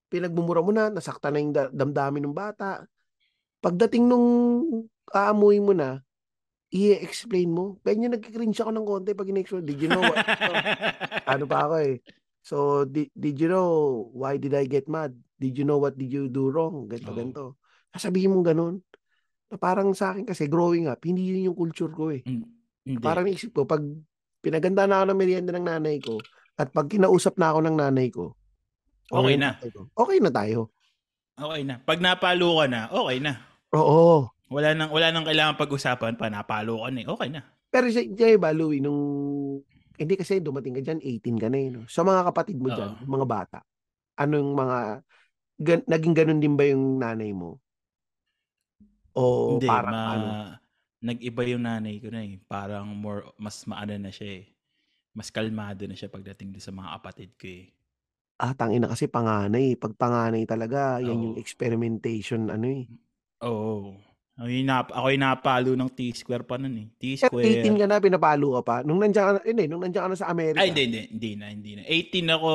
[0.10, 2.90] pinagmumura mo na, nasaktan na yung da- damdamin ng bata.
[3.62, 4.28] Pagdating nung
[5.14, 6.02] aamuin mo na,
[6.70, 7.82] i-explain mo.
[7.82, 9.66] Ganyan nagkikringe ako ng konti pag in-explain.
[9.66, 10.18] Did you know what?
[11.26, 11.96] ano pa ako eh.
[12.46, 13.70] So, did, did you know
[14.14, 15.14] why did I get mad?
[15.38, 16.86] Did you know what did you do wrong?
[16.86, 17.18] Ganito, Oo.
[17.18, 17.44] ganito.
[17.90, 18.82] Sasabihin mo ganun.
[19.50, 22.22] Na parang sa akin kasi growing up, hindi yun yung culture ko eh.
[22.22, 23.02] Hindi.
[23.02, 23.82] Parang naisip ko, pag
[24.40, 26.22] pinaganda na ako ng merienda ng nanay ko,
[26.60, 28.36] at pag kinausap na ako ng nanay ko,
[29.10, 29.58] Okay ng na.
[29.58, 30.70] ko, okay na tayo.
[31.34, 31.82] Okay na.
[31.82, 33.42] Pag napalo ka na, okay na.
[33.74, 34.30] Oo.
[34.50, 37.00] Wala nang wala nang kailangan pag-usapan pa napalo ka na.
[37.06, 37.08] eh.
[37.08, 37.42] Okay na.
[37.70, 39.02] Pero siya, siya ba, Louie, nung...
[40.00, 41.70] Hindi kasi dumating ka dyan, 18 ka na eh.
[41.70, 41.86] No?
[41.86, 43.60] Sa mga kapatid mo yung mga bata,
[44.18, 44.78] anong mga...
[45.60, 47.62] Gan, naging ganun din ba yung nanay mo?
[49.14, 50.28] O Hindi, parang ma ano?
[51.04, 52.40] nag-iba yung nanay ko na eh.
[52.48, 54.44] Parang more, mas maano na siya eh.
[55.14, 57.66] Mas kalmado na siya pagdating din sa mga kapatid ko eh.
[58.40, 59.76] Ah, tangina kasi panganay.
[59.76, 61.42] Pag panganay talaga, yan yung Oo.
[61.44, 62.84] experimentation, ano eh.
[63.44, 64.00] Oo.
[64.40, 66.88] Ako yung, nap- ako yung napalo ng T-square pa nun eh.
[66.96, 67.76] Pero 18 T-square.
[67.76, 68.76] ka na, pinapalo ka pa.
[68.88, 70.64] Nung nandiyan ka na, hindi, nung nandiyan ka na sa Amerika.
[70.64, 71.82] Ay, hindi, hindi, hindi na, hindi na.
[71.84, 72.52] 18 ako,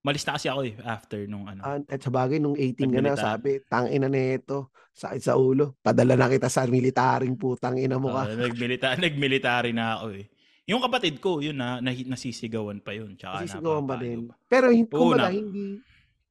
[0.00, 1.60] malis na kasi ako eh, after nung ano.
[1.60, 5.76] Ah, at sa bagay, nung 18 ka na, sabi, tangina na ito, sakit sa ulo.
[5.78, 8.32] Padala na kita sa militaring putang ina mo ka.
[8.32, 10.24] Uh, nagmilita nagmilitary na ako eh.
[10.64, 13.12] Yung kapatid ko, yun na, na nasisigawan pa yun.
[13.18, 14.20] Tsaka Masisigawan ba napapalo din?
[14.24, 14.34] pa.
[14.48, 15.82] Pero hin- Oo kumbaga, hindi,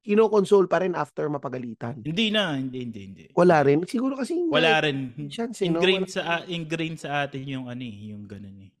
[0.02, 2.02] kinokonsole pa rin after mapagalitan.
[2.02, 3.22] Hindi na, hindi, hindi, hindi.
[3.32, 3.86] Wala rin.
[3.86, 4.34] Siguro kasi.
[4.50, 5.14] Wala rin.
[5.30, 5.78] Chance, eh, no?
[5.78, 8.72] Ingrained Wala- sa ingrained sa atin yung ano eh, yung ganun eh.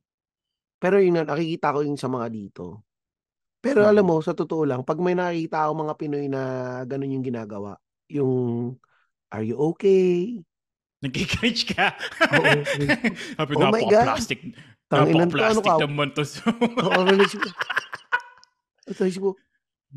[0.76, 2.82] Pero yun nakikita ko yung sa mga dito.
[3.62, 3.90] Pero Hmm.
[3.94, 6.42] alam mo, sa totoo lang, pag may nakikita ako mga Pinoy na
[6.82, 7.78] ganun yung ginagawa,
[8.10, 8.32] yung,
[9.30, 10.42] are you okay?
[10.98, 11.94] Nagkikringe ka.
[12.34, 12.42] Oo.
[13.38, 14.06] Happy Oh my God.
[14.10, 14.42] plastic.
[14.90, 15.78] Tanginan to, ano plastic ka?
[15.78, 16.22] naman to.
[16.82, 17.48] Oo, ko.
[18.90, 19.38] Ito, isip ko,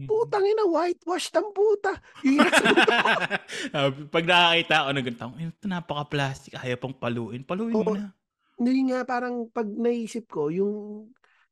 [0.03, 1.95] putang ina, whitewash ng puta.
[2.21, 3.39] Yung nasa-
[3.71, 7.47] Ah, Pag nakakita ako ng ganito, ito napaka-plastic, ayaw pang paluin.
[7.47, 8.11] Paluin mo na.
[8.59, 11.07] Hindi nga, parang pag naisip ko, yung,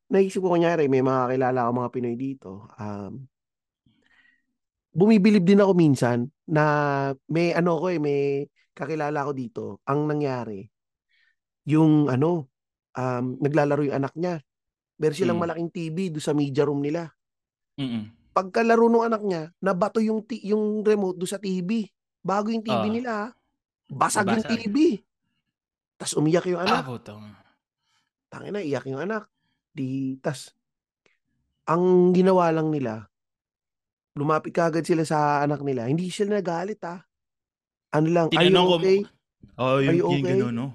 [0.08, 3.24] naisip ko kunyari, may mga kilala ako mga Pinoy dito, um,
[4.94, 6.64] bumibilib din ako minsan na
[7.26, 9.64] may ano ko eh, may kakilala ko dito.
[9.88, 10.68] Ang nangyari,
[11.66, 12.52] yung ano,
[12.94, 14.38] um, naglalaro yung anak niya.
[14.96, 15.44] Meron silang Mm.
[15.44, 17.10] malaking TV do sa media room nila.
[17.76, 18.23] Mm-mm.
[18.34, 21.86] Pagkalaro ng anak niya, nabato yung ti- yung remote do sa TV.
[22.20, 22.90] Bago yung TV Ah.
[22.90, 23.30] nila, ah.
[23.86, 24.42] basag yung.
[24.42, 24.98] TV.
[25.96, 26.84] Tapos umiyak yung Ah, anak.
[26.90, 27.22] putang.
[28.34, 29.30] Tangina, iyak yung anak.
[29.70, 30.50] Di, tas,
[31.70, 33.06] ang ginawa lang nila,
[34.18, 35.86] lumapit kagad sila sa anak nila.
[35.86, 37.06] Hindi sila nagalit ah.
[37.94, 39.00] Ano lang, are you ko, okay?
[39.62, 40.34] oh, yung, Are you yung okay?
[40.34, 40.68] gano'n, no?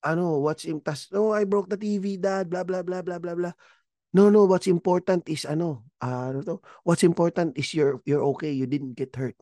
[0.00, 3.36] Ano, what's in, tas, no, I broke the TV, dad, blah, blah, blah, blah, blah,
[3.36, 3.54] blah.
[4.16, 6.54] No, no, what's important is, ano, ah, ano to,
[6.88, 9.36] what's important is you're, you're okay, you didn't get hurt.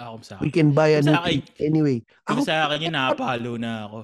[0.00, 0.56] Ako sa We akin.
[0.56, 2.00] can buy a new sa akin, anyway.
[2.24, 3.98] Ako, sa akin yun, napalo na ako.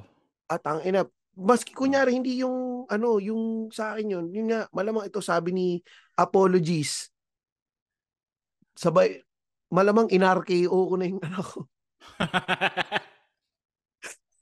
[0.48, 5.08] at ang ina, maski kunyari hindi yung ano, yung sa akin yun, yun nga, malamang
[5.08, 5.66] ito sabi ni
[6.12, 7.08] Apologies.
[8.76, 9.20] Sabay,
[9.70, 11.60] malamang in-RKO ko na yung anak ko.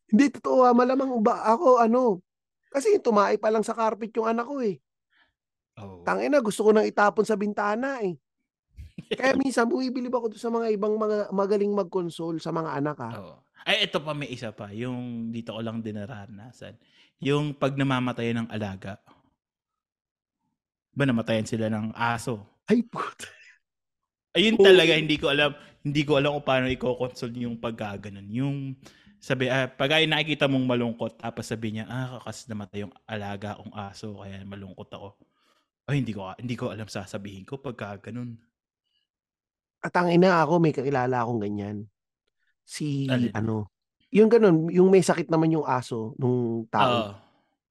[0.07, 2.23] Hindi, totoo ah, malamang ba, ako ano,
[2.71, 4.79] kasi tumae pa lang sa carpet yung anak ko eh.
[5.81, 6.03] Oh.
[6.03, 8.17] Tangina, gusto ko nang itapon sa bintana eh.
[9.12, 13.15] Kaya minsan bumibilib ako doon sa mga ibang mga magaling mag-console sa mga anak ah.
[13.21, 13.37] Oo.
[13.67, 14.71] Ay, ito pa, may isa pa.
[14.71, 16.79] Yung dito ko lang din naranasan.
[17.19, 19.03] Yung pag namamatay ng alaga.
[20.95, 22.62] Ba namatayan sila ng aso?
[22.71, 23.27] Ay, puta.
[24.39, 24.65] Ayun Oo.
[24.65, 25.51] talaga, hindi ko alam.
[25.83, 28.29] Hindi ko alam kung paano i-console yung pagkaganon.
[28.31, 28.79] Yung
[29.19, 33.59] sabi, ah, pag ay nakikita mong malungkot, tapos sabi niya, ah, kakas namatay yung alaga
[33.59, 35.19] kong aso, kaya malungkot ako.
[35.87, 38.35] Ay, hindi ko, hindi ko alam sasabihin ko pagka ganun.
[39.79, 41.87] At ang ina ako, may kakilala akong ganyan.
[42.66, 43.31] Si, Alin?
[43.31, 43.70] ano,
[44.11, 46.90] yung ganun, yung may sakit naman yung aso nung tao.
[46.90, 47.11] Oo.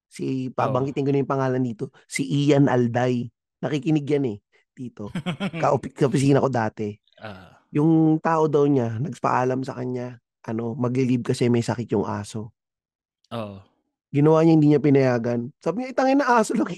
[0.08, 1.91] Si, pabanggitin ko na yung pangalan dito.
[2.08, 3.28] Si Ian Alday.
[3.60, 4.38] Nakikinig yan eh,
[4.71, 5.12] dito.
[5.63, 6.95] Kaupi, kapisina ko dati.
[7.19, 7.60] Ah.
[7.75, 12.56] Yung tao daw niya, nagpaalam sa kanya, ano, mag-leave kasi may sakit yung aso.
[13.36, 13.60] Oo.
[14.08, 15.51] Ginawa niya, hindi niya pinayagan.
[15.60, 16.71] Sabi niya, itangin na aso lang.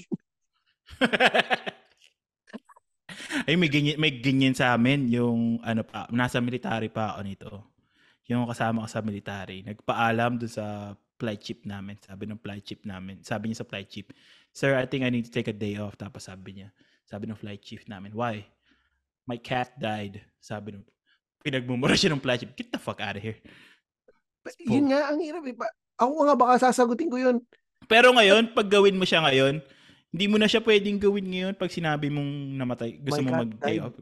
[3.48, 7.50] Ay, may ganyan, may ganyan sa amin, yung ano pa, nasa military pa ako nito.
[8.28, 11.96] Yung kasama ko sa military, nagpaalam dun sa flight chief namin.
[12.00, 14.08] Sabi ng flight chief namin, sabi niya sa flight chief,
[14.52, 15.96] Sir, I think I need to take a day off.
[15.96, 16.68] Tapos sabi niya,
[17.04, 18.44] sabi ng flight chief namin, why?
[19.28, 20.20] My cat died.
[20.40, 20.84] Sabi ng,
[21.44, 23.38] pinagmumura siya ng flight chief, get the fuck out of here.
[24.64, 25.56] Yun nga, ang hirap eh.
[25.56, 27.36] Pa- Ako nga baka sasagutin ko yun.
[27.90, 29.60] Pero ngayon, pag gawin mo siya ngayon,
[30.08, 32.96] hindi mo na siya pwedeng gawin ngayon pag sinabi mong namatay.
[33.00, 33.92] Gusto mo mag-day off.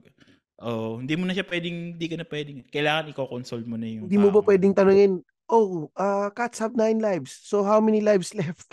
[0.57, 2.65] Oh, hindi mo na siya pwedeng, hindi ka na pwedeng.
[2.73, 7.03] Kailangan i-console mo na yung Hindi mo ba pwedeng tanungin, oh, uh, cats have nine
[7.03, 7.35] lives.
[7.45, 8.73] So how many lives left?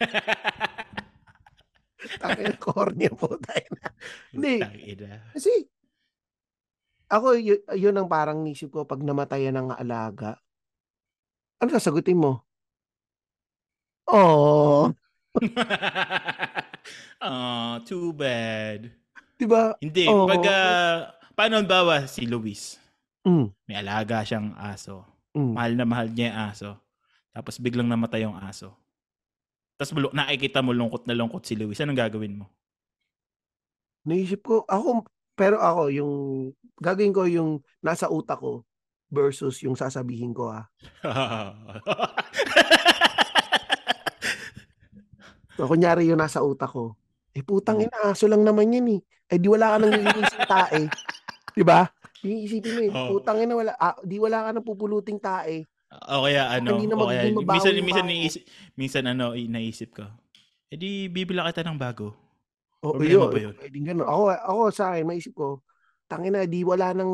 [2.24, 3.88] Tangin, corny po tayo na.
[4.32, 4.54] Hindi.
[5.36, 5.52] Kasi,
[7.12, 10.40] ako, y- yun ang parang nisip ko pag namatayan ng alaga.
[11.60, 12.40] Ano sasagutin mo?
[14.10, 14.90] Oh,
[17.24, 18.90] oh, too bad.
[19.40, 19.72] di ba?
[19.80, 20.28] Hindi, Oo.
[20.28, 20.96] pag, ah,
[21.32, 22.76] paano bawa si Luis?
[23.24, 25.04] Mm, May alaga siyang aso.
[25.36, 25.52] mm.
[25.56, 26.70] Mahal na mahal niya yung aso.
[27.30, 28.74] Tapos biglang namatay yung aso.
[29.80, 32.52] Tapos bulok, nakikita mo lungkot na lungkot si Luis, anong gagawin mo?
[34.04, 36.12] Naisip ko, ako, pero ako, yung,
[36.76, 38.64] gagawin ko yung nasa utak ko
[39.08, 40.68] versus yung sasabihin ko ah.
[45.60, 46.96] So, kunyari yung nasa utak ko,
[47.36, 49.00] eh putang ina, aso lang naman yan eh.
[49.28, 50.88] Eh di wala ka nang iisip tae.
[51.60, 51.84] Di ba?
[52.24, 53.08] Iisipin mo eh, Oo.
[53.20, 55.68] putang ina, wala, ah, di wala ka nang pupuluting tae.
[55.92, 58.42] o kaya ano, Hindi na o kaya, minsan, minsan, naisip,
[58.72, 60.08] minsan ano, naisip ko,
[60.72, 62.16] edi bibila kita ng bago.
[62.80, 63.54] O, Problema yun, ba yun?
[63.60, 64.08] pwedeng ganun.
[64.08, 65.60] Ako, ako sa akin, maisip ko,
[66.08, 67.12] tangina, di wala nang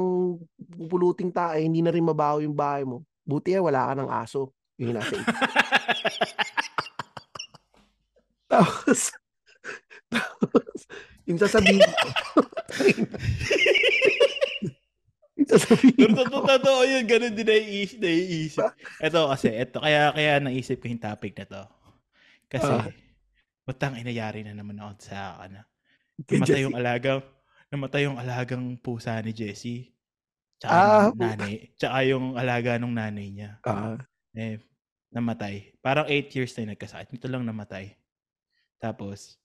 [0.54, 3.02] pupuluting tae, hindi na rin mabaho yung bahay mo.
[3.26, 4.54] Buti yan, wala ka ng aso.
[4.78, 5.18] Yun yung nasa.
[8.52, 9.10] Tapos,
[10.06, 10.86] tapos,
[11.26, 12.06] yung sasabihin ko,
[15.36, 17.98] yung sasabihin Pero totoo, totoo yun, ganun din naiisip.
[17.98, 18.62] naiisip.
[19.02, 21.62] Ito kasi, ito, kaya, kaya naisip ko yung topic na to.
[22.46, 22.86] Kasi, Ah.
[23.66, 25.66] batang inayari na naman ako sa, ano,
[26.30, 27.20] namatay yung alagang,
[27.68, 29.90] namatay yung alagang pusa ni Jessie.
[30.62, 33.50] Tsaka Ah, yung nanay, tsaka yung alaga ng nanay niya.
[33.66, 33.98] Ah,
[34.38, 34.62] Eh,
[35.10, 35.74] namatay.
[35.82, 37.08] Parang 8 years na yung nagkasakit.
[37.10, 37.90] Nito lang namatay.
[38.78, 39.40] Tapos,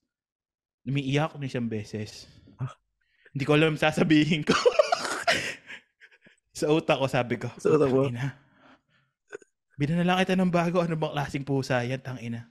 [0.88, 2.28] umiiyak na siyang beses.
[2.60, 2.76] Ah.
[3.32, 4.54] Hindi ko alam sasabihin ko.
[6.60, 8.06] Sa utak ko, sabi ko, Sa utak mo?
[8.06, 8.38] "Tangina.
[9.80, 10.84] Bina na lang kita ng bago.
[10.84, 12.04] Ano bang klaseng pusa yan?
[12.04, 12.46] Tangina.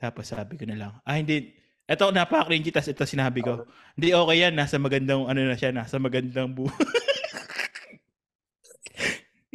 [0.00, 1.52] Tapos sabi ko na lang, ah hindi,
[1.84, 3.68] eto napaka-cringy, tas ito sinabi ko,
[4.00, 6.64] hindi okay yan, nasa magandang, ano na siya, nasa magandang bu...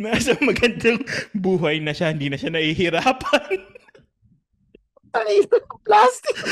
[0.06, 1.02] nasa magandang
[1.34, 3.58] buhay na siya, hindi na siya nahihirapan.
[5.16, 5.48] Ay,
[5.88, 6.36] plastic.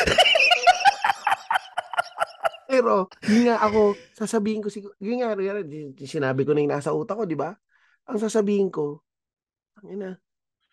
[2.73, 6.95] Pero, yun nga ako, sasabihin ko siguro, yun nga, yun, sinabi ko na yung nasa
[6.95, 7.53] utak ko, di ba?
[8.07, 9.03] Ang sasabihin ko,
[9.77, 10.09] ang ina,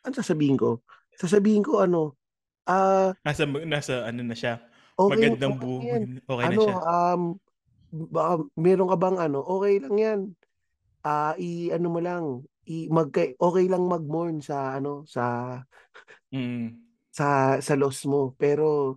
[0.07, 0.81] ang sasabihin ko,
[1.18, 2.16] sasabihin ko ano,
[2.70, 4.62] ah, nasa, nasa ano na siya,
[4.96, 6.76] okay, magandang okay buhay, okay na ano, siya.
[6.79, 7.22] um,
[7.90, 10.20] baka meron ka bang ano, okay lang yan.
[11.05, 12.24] Ah, i ano mo lang,
[12.70, 15.59] i mag okay lang mag-mourn sa ano, sa
[16.31, 16.89] Mm.
[17.21, 18.97] Sa sa loss mo, pero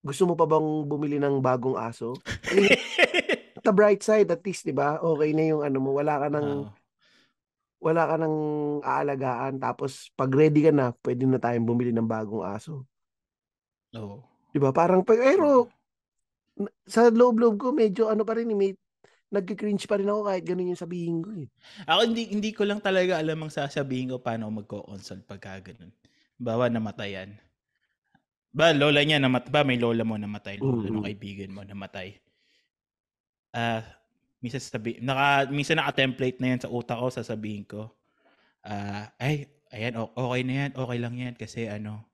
[0.00, 2.16] gusto mo pa bang bumili ng bagong aso?
[3.66, 4.96] The bright side at least, 'di ba?
[4.96, 6.72] Okay na yung ano mo, wala ka nang Oo.
[7.80, 8.36] wala ka nang
[8.80, 12.88] aalagaan tapos pag ready ka na, pwede na tayong bumili ng bagong aso.
[14.00, 14.24] Oo.
[14.56, 14.72] 'Di ba?
[14.72, 15.68] Parang pa- pero
[16.88, 18.72] sa loob-loob ko medyo ano pa rin, eh, may
[19.30, 21.46] nagki-cringe pa rin ako kahit ganun yung sabihin ko eh.
[21.86, 25.92] Ako hindi hindi ko lang talaga alam ang sasabihin ko paano magko-consult pagka ganun.
[26.40, 27.36] Bawa namatayan.
[28.50, 29.50] Ba, lola niya namatay.
[29.54, 30.58] Ba, may lola mo namatay.
[30.58, 30.94] Lola Mm.
[30.98, 32.18] ng kaibigan mo namatay.
[33.54, 33.82] Ah,
[34.42, 37.94] minsan sabi, naka, minsan naka-template na yan sa utak ko, sasabihin ko.
[38.66, 42.10] Ah, ay, ayan, okay na yan, okay lang yan kasi ano,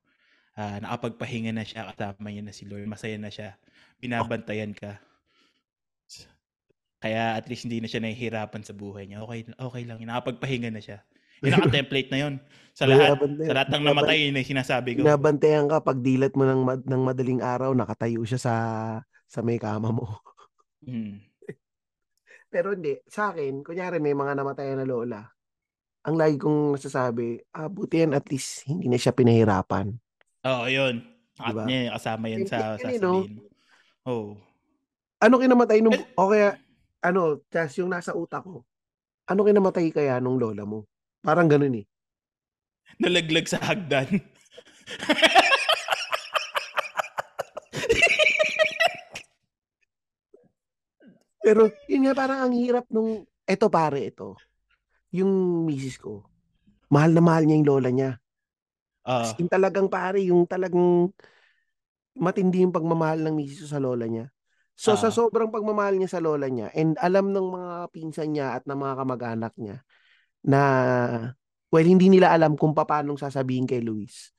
[0.57, 3.57] ah, nakapagpahinga na siya, kasama niya na si Lord, masaya na siya,
[4.01, 5.01] binabantayan ka.
[7.01, 9.21] Kaya at least hindi na siya nahihirapan sa buhay niya.
[9.25, 11.05] Okay, okay lang, nakapagpahinga na siya.
[11.45, 12.35] Yung naka-template na yun.
[12.77, 15.01] Sa lahat, sa lahat ng namatay, yun yung sinasabi ko.
[15.01, 18.55] Binabantayan ka pag dilat mo ng, mad- ng madaling araw, nakatayo siya sa
[19.27, 20.23] sa may kama mo.
[20.85, 21.19] Mm.
[22.53, 25.25] Pero hindi, sa akin, kunyari may mga namatayan na lola,
[26.07, 29.91] ang lagi kong nasasabi, ah, buti yan at least hindi na siya pinahirapan.
[30.47, 31.03] Oo, yun.
[31.43, 31.65] At Diba?
[31.67, 33.27] niya, kasama yan sa yun, eh, no?
[34.07, 34.39] Oh.
[35.19, 36.55] Ano kinamatay nung, o kaya,
[37.03, 38.63] ano, just yung nasa utak ko,
[39.27, 40.87] ano kinamatay kaya nung lola mo?
[41.27, 41.87] Parang ganun eh.
[43.03, 44.23] Nalaglag sa hagdan.
[51.43, 54.39] Pero, yun nga, parang ang hirap nung, eto pare, ito,
[55.11, 56.23] yung misis ko,
[56.91, 58.11] mahal na mahal niya yung lola niya.
[59.07, 61.11] Ah, As in talagang pare, yung talagang
[62.17, 64.31] matindi yung pagmamahal ng misis sa lola niya.
[64.77, 65.15] So sa Ah.
[65.15, 68.95] sobrang pagmamahal niya sa lola niya and alam ng mga pinsan niya at ng mga
[69.01, 69.81] kamag-anak niya
[70.47, 70.63] na
[71.69, 74.31] well hindi nila alam kung paano sasabihin kay Luis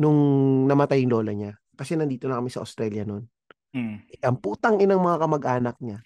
[0.00, 0.16] nung
[0.64, 3.28] namatay yung lola niya kasi nandito na kami sa Australia noon.
[3.76, 4.24] mm.
[4.24, 6.00] Ang putang inang mga kamag-anak niya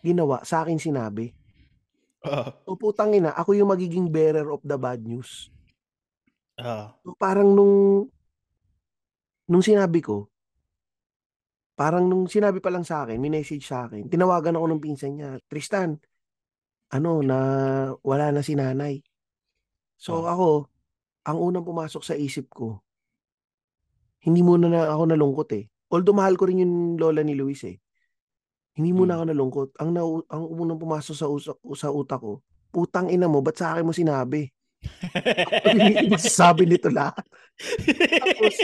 [0.00, 1.32] ginawa sa akin sinabi.
[2.68, 5.48] O putang ina, ako yung magiging bearer of the bad news.
[7.00, 8.08] So, parang nung
[9.48, 10.28] nung sinabi ko,
[11.72, 15.12] parang nung sinabi pa lang sa akin, may message sa akin, tinawagan ako ng pinsan
[15.16, 15.96] niya, Tristan,
[16.90, 17.38] ano, na
[18.02, 19.02] wala na si nanay.
[20.00, 20.26] So Oh.
[20.26, 20.48] ako,
[21.28, 22.80] ang unang pumasok sa isip ko,
[24.20, 25.64] hindi muna na ako nalungkot eh.
[25.90, 27.76] Although mahal ko rin yung lola ni Luis eh.
[28.76, 29.18] Hindi muna Hmm.
[29.18, 29.68] ako nalungkot.
[29.82, 31.26] Ang, na, ang unang pumasok sa,
[31.76, 34.46] sa utak ko, putang ina mo, ba't sa akin mo sinabi?
[35.66, 37.20] Hindi magsasabi nito lahat.
[38.16, 38.56] Tapos,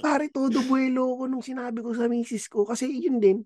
[0.00, 2.64] pare, todo buwelo ko nung sinabi ko sa misis ko.
[2.64, 3.38] Kasi yun din,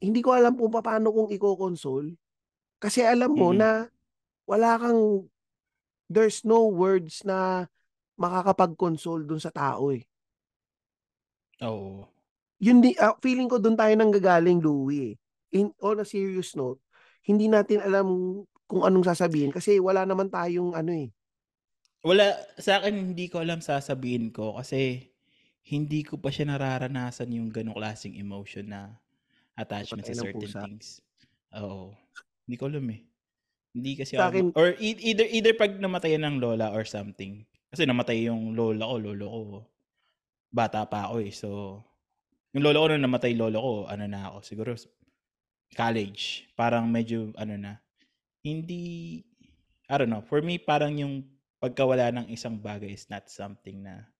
[0.00, 2.14] hindi ko alam kung paano kung i-console.
[2.80, 3.60] Kasi alam mo Mm.
[3.60, 3.70] na
[4.48, 5.28] wala kang,
[6.08, 7.68] there's no words na
[8.16, 10.02] makakapag-console dun sa tao eh.
[11.60, 12.08] Oo.
[12.60, 15.16] Yun di, ah, feeling ko dun tayo nang gagaling, Louie.
[15.16, 15.60] eh.
[15.60, 16.80] In, on a serious note,
[17.24, 18.06] hindi natin alam
[18.70, 21.10] kung anong sasabihin kasi wala naman tayong ano eh.
[22.00, 25.10] Wala, sa akin hindi ko alam sasabihin ko kasi
[25.68, 28.96] hindi ko pa siya nararanasan yung ganong klaseng emotion na
[29.58, 30.60] attachment Patay sa certain pusa.
[30.64, 30.86] things.
[31.60, 31.92] Oo.
[32.50, 33.00] Hindi ko alam eh.
[33.70, 37.46] Hindi kasi Sa ako, akin- or e- either either pag namatayan ng lola or something.
[37.70, 39.40] Kasi namatay yung lola ko, lolo ko.
[40.50, 41.30] Bata pa ako eh.
[41.30, 41.78] So,
[42.50, 44.74] yung lolo ko nung namatay lolo ko, ano na ako, siguro
[45.78, 46.50] college.
[46.58, 47.78] Parang medyo, ano na,
[48.42, 49.22] hindi,
[49.86, 51.22] I don't know, for me, parang yung
[51.62, 54.10] pagkawala ng isang bagay is not something na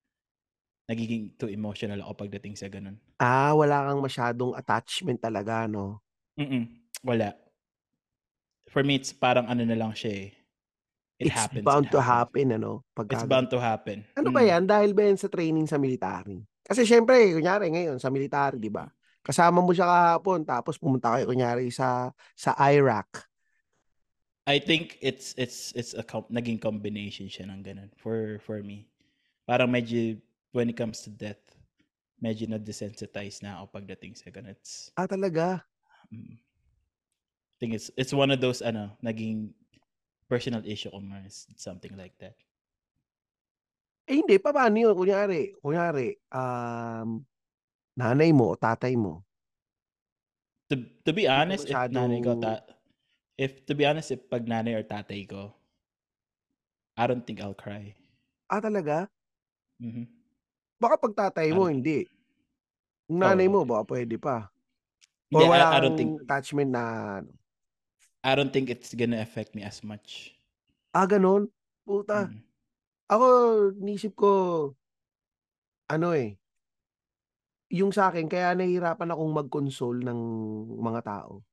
[0.87, 2.95] nagiging too emotional ako pagdating sa ganun.
[3.19, 5.99] Ah, wala kang masyadong attachment talaga, no?
[6.39, 6.71] Mm-mm,
[7.03, 7.35] wala.
[8.71, 10.29] For me, it's parang ano na lang siya eh.
[11.19, 11.67] It It's happens.
[11.67, 12.87] bound it to happen, ano?
[12.95, 14.07] Pagka It's bound to happen.
[14.15, 14.47] Ano ba Mm.
[14.47, 14.63] yan?
[14.65, 16.41] Dahil ba yan sa training sa military?
[16.65, 18.87] Kasi syempre, kunyari ngayon, sa military, di ba?
[19.21, 23.27] Kasama mo siya kahapon, tapos pumunta kayo, kunyari, sa, sa Iraq.
[24.49, 28.89] I think it's it's it's a com- naging combination siya ng ganun for for me.
[29.45, 30.17] Parang medyo
[30.49, 31.39] when it comes to death,
[32.17, 34.57] medyo na desensitize na ako pagdating sa ganun.
[34.57, 35.61] It's, Ah, talaga?
[36.09, 36.50] mm, I
[37.61, 39.53] think it's it's one of those ano, naging
[40.25, 42.33] personal issue ko it's something like that.
[44.09, 44.41] Eh, hindi.
[44.41, 44.97] Pa, paano yun?
[44.97, 47.21] Kunyari, kunyari, um,
[47.93, 49.21] nanay mo o tatay mo.
[50.73, 52.65] To, to be honest, if masyadong- nanay ko, ta-
[53.37, 55.53] if to be honest, if pag nanay or tatay ko,
[56.97, 57.93] I don't think I'll cry.
[58.49, 59.05] Ah, talaga?
[59.77, 60.09] Mhm.
[60.81, 61.77] Baka pag tatay mo, Ano?
[61.77, 62.09] hindi.
[63.05, 63.53] Kung nanay Oo.
[63.53, 64.49] mo, baka pwede pa.
[65.29, 66.83] O Hindi, I, wala I don't kang think attachment na,
[67.21, 67.31] ano.
[68.23, 70.37] I don't think it's gonna affect me as much.
[70.93, 71.49] ah, ganun?
[71.87, 72.29] Puta.
[72.29, 72.43] Mm.
[73.11, 73.25] Ako,
[73.81, 74.31] nisip ko,
[75.91, 76.39] ano eh,
[77.71, 80.19] yung sa akin, kaya nahihirapan akong mag-console ng
[80.79, 81.43] mga tao.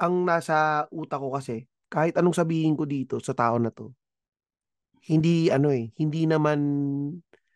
[0.00, 3.92] Ang nasa utak ko kasi, kahit anong sabihin ko dito sa tao na to,
[5.06, 6.60] hindi ano eh, hindi naman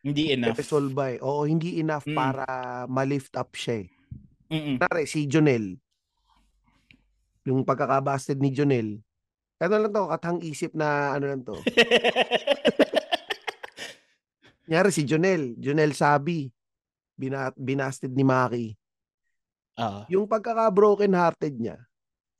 [0.00, 0.56] Hindi enough.
[0.56, 1.16] resolve eh.
[1.20, 2.16] Oo, hindi enough Mm.
[2.16, 2.44] para
[2.88, 3.88] ma-lift up siya eh.
[4.48, 4.80] Mm-mm.
[4.80, 5.76] Kunwari, si Jonel,
[7.50, 9.02] yung pagkakabasted ni Jonel,
[9.60, 11.58] ano lang to, katang isip na ano lang to.
[14.64, 16.46] Kunyari si Jonel, Jonel Sabi,
[17.18, 18.70] bina, binasted ni Maki.
[19.82, 20.00] Oo.
[20.08, 21.76] Yung pagkaka-broken hearted niya,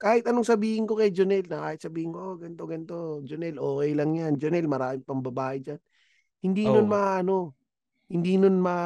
[0.01, 2.97] kahit anong sabihin ko kay Jonel, na kahit sabihin ko, oh, ganito, ganito,
[3.27, 4.33] Jonel, okay lang yan.
[4.39, 5.81] Jonel, maraming pang babae dyan.
[6.41, 6.93] Hindi nun Oo.
[6.95, 7.37] maano,
[8.09, 8.79] hindi nun ma,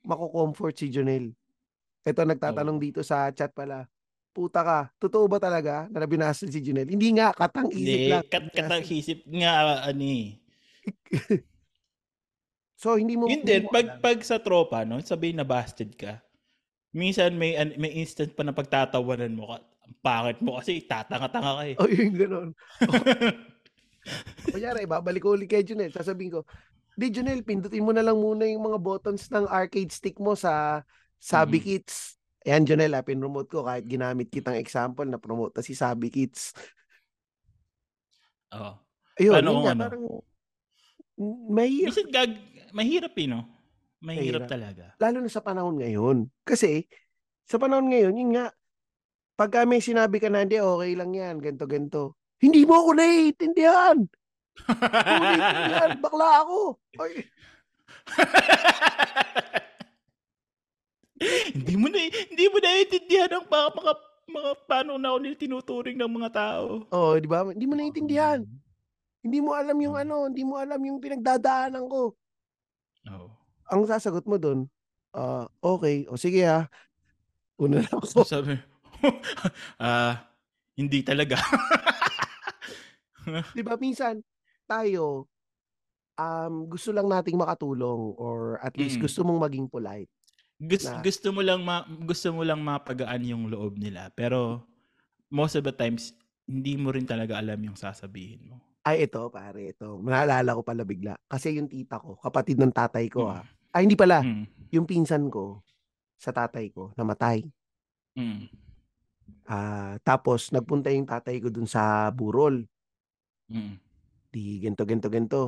[0.00, 1.34] mako-comfort si Jonel.
[2.06, 2.84] Ito, nagtatanong Oo.
[2.86, 3.84] dito sa chat pala,
[4.36, 6.92] puta ka, totoo ba talaga na binasted si Jonel?
[6.92, 8.22] Hindi nga, katang isip Hindi, lang.
[8.28, 9.52] kat katang isip nga
[9.88, 10.28] ano eh.
[12.76, 14.04] So, hindi mo, hindi mo pag, alam.
[14.04, 16.20] pag sa tropa, no, sabihin na busted ka,
[16.92, 21.64] minsan may may instant pa na pagtatawanan mo ka, ang pangit mo kasi tatanga-tanga ka
[21.72, 21.74] eh.
[21.80, 22.48] Oh, yung ganun.
[24.52, 25.88] Kunyari, babalik ko ulit kay Junel.
[25.90, 26.40] Sasabihin ko,
[26.94, 30.84] di Junel, pindutin mo na lang muna yung mga buttons ng arcade stick mo sa
[31.16, 31.64] Sabi Mhm.
[31.64, 32.15] Kids.
[32.46, 36.54] Ayan, Junel, ha, pinromote ko kahit ginamit kitang example na promote na si Sabi Kids.
[38.54, 38.72] Oo.
[39.18, 39.82] Ayun, Paano yun kung nga, ano?
[39.82, 40.04] parang
[41.58, 42.32] Minsan gag,
[42.70, 43.42] mahirap eh, no?
[43.98, 44.46] Mahirap Mahirap.
[44.46, 44.84] talaga.
[45.02, 46.30] lalo na sa panahon ngayon.
[46.46, 46.86] Kasi,
[47.42, 48.54] sa panahon ngayon, yun nga,
[49.34, 52.02] pagka may sinabi ka na, hindi, okay lang yan, ganto ganto
[52.38, 53.96] Hindi mo ako naiintindihan.
[54.06, 55.90] Hindi mo naiintindihan.
[55.98, 56.58] Bakla ako.
[57.00, 57.12] Ay,
[61.56, 63.92] hindi mo na hindi mo naiintindihan ang mga, mga,
[64.28, 66.84] mga paano na ako tinuturing ng mga tao.
[66.92, 67.48] oh, di ba?
[67.48, 68.44] Hindi mo naiintindihan.
[69.24, 70.02] Hindi mo alam yung Mm.
[70.06, 72.14] ano, hindi mo alam yung pinagdadaanan ko.
[73.10, 73.26] Oo.
[73.66, 74.70] Ang sasagot mo doon,
[75.10, 76.70] ah, okay, o sige ha.
[77.58, 78.22] Una na ako.
[78.28, 78.54] Sabi,
[79.82, 80.30] ah,
[80.76, 81.40] hindi talaga.
[83.56, 84.22] Di ba, minsan,
[84.68, 85.26] tayo,
[86.14, 89.10] um, gusto lang nating makatulong or at least Mm.
[89.10, 90.12] gusto mong maging polite.
[90.56, 94.64] Gusto, Na- gusto mo lang ma, gusto mo lang mapagaan yung loob nila pero
[95.28, 98.62] most of the times hindi mo rin talaga alam yung sasabihin mo.
[98.86, 99.98] Ay, ito, pare, ito.
[99.98, 101.18] Naalala ko pala bigla.
[101.26, 103.34] Kasi yung tita ko, kapatid ng tatay ko, Mm.
[103.34, 103.42] ah.
[103.74, 104.22] Ay, hindi pala.
[104.22, 104.46] Mm.
[104.70, 105.66] Yung pinsan ko,
[106.14, 107.42] sa tatay ko, namatay.
[108.14, 108.46] Mm.
[109.50, 112.62] Ah, tapos, nagpunta yung tatay ko dun sa burol.
[113.50, 113.74] Mm.
[114.30, 115.42] di ganito, ganito, ganito.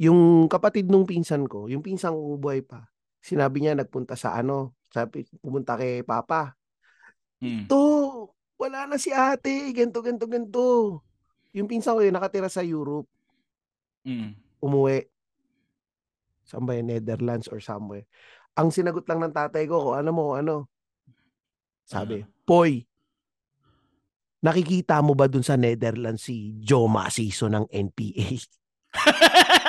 [0.00, 2.90] Yung kapatid nung pinsan ko, yung pinsan kong buhay pa,
[3.28, 6.56] sinabi niya nagpunta sa ano, sabi, pumunta kay Papa.
[7.44, 7.68] Mm.
[7.68, 8.24] To,
[8.56, 10.64] wala na si ate, ganito, ganito, ganito.
[11.52, 13.06] Yung pinsan ko yun, nakatira sa Europe,
[14.08, 14.32] Mm.
[14.64, 15.04] umuwi.
[16.48, 16.88] Yun?
[16.88, 18.08] Netherlands or somewhere.
[18.56, 20.72] Ang sinagot lang ng tatay ko, kung ano mo, ano.
[21.84, 22.28] Sabi, Ah.
[22.48, 22.88] Poy,
[24.40, 28.28] nakikita mo ba dun sa Netherlands si Joe Masiso ng NPA?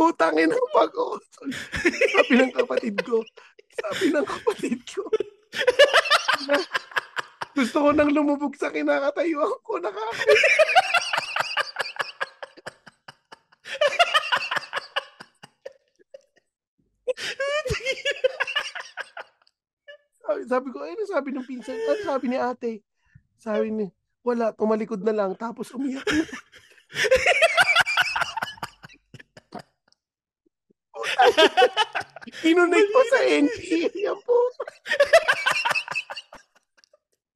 [0.00, 3.20] Utangin ang pag Sabi ng kapatid ko.
[3.76, 5.04] Sabi ng kapatid ko.
[7.52, 9.76] Gusto ko nang lumubog sa kinakatayuan ko.
[9.76, 10.24] Nakaka...
[20.24, 21.76] sabi, sabi ko, ano sabi ng pinsan?
[21.76, 22.80] Ano sabi ni ate?
[23.36, 23.86] Sabi ni,
[24.24, 25.36] wala, tumalikod na lang.
[25.36, 26.08] Tapos umiyak.
[32.48, 34.12] Inunay ko sa NPA.
[34.26, 34.36] Po.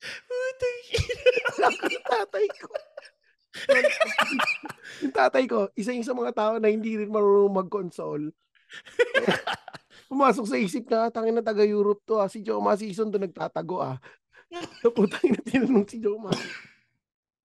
[0.04, 0.78] Putang
[1.58, 2.68] Alam ko yung tatay ko.
[5.00, 8.28] yung tatay ko, isa yung sa mga tao na hindi rin marunong mag-console.
[10.10, 12.28] Pumasok sa isip na, tangin na taga-Europe to ah.
[12.28, 13.96] Si Joe Masison to nagtatago ah.
[14.84, 16.38] So, putang na tinanong si Joe Mas.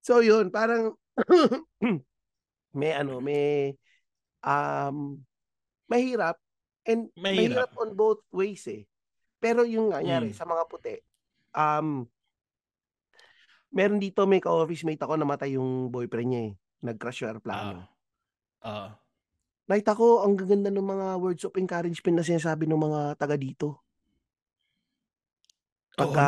[0.04, 0.94] So, yun, parang
[2.80, 3.74] may ano, may
[4.46, 5.22] um,
[5.90, 6.38] mahirap
[6.86, 7.82] and mahirap, Mahirap.
[7.82, 8.86] on both ways eh.
[9.38, 10.38] Pero yung nangyari Mm.
[10.38, 10.96] sa mga puti,
[11.52, 12.06] um,
[13.70, 16.54] meron dito may ka-office mate ako namatay yung boyfriend niya eh.
[16.82, 17.84] Nag-crash yung aeroplano.
[18.62, 18.96] Ah.
[19.66, 23.86] Nakita ko ang gaganda ng mga words of encouragement na sinasabi ng mga taga dito.
[25.94, 26.28] Pagka,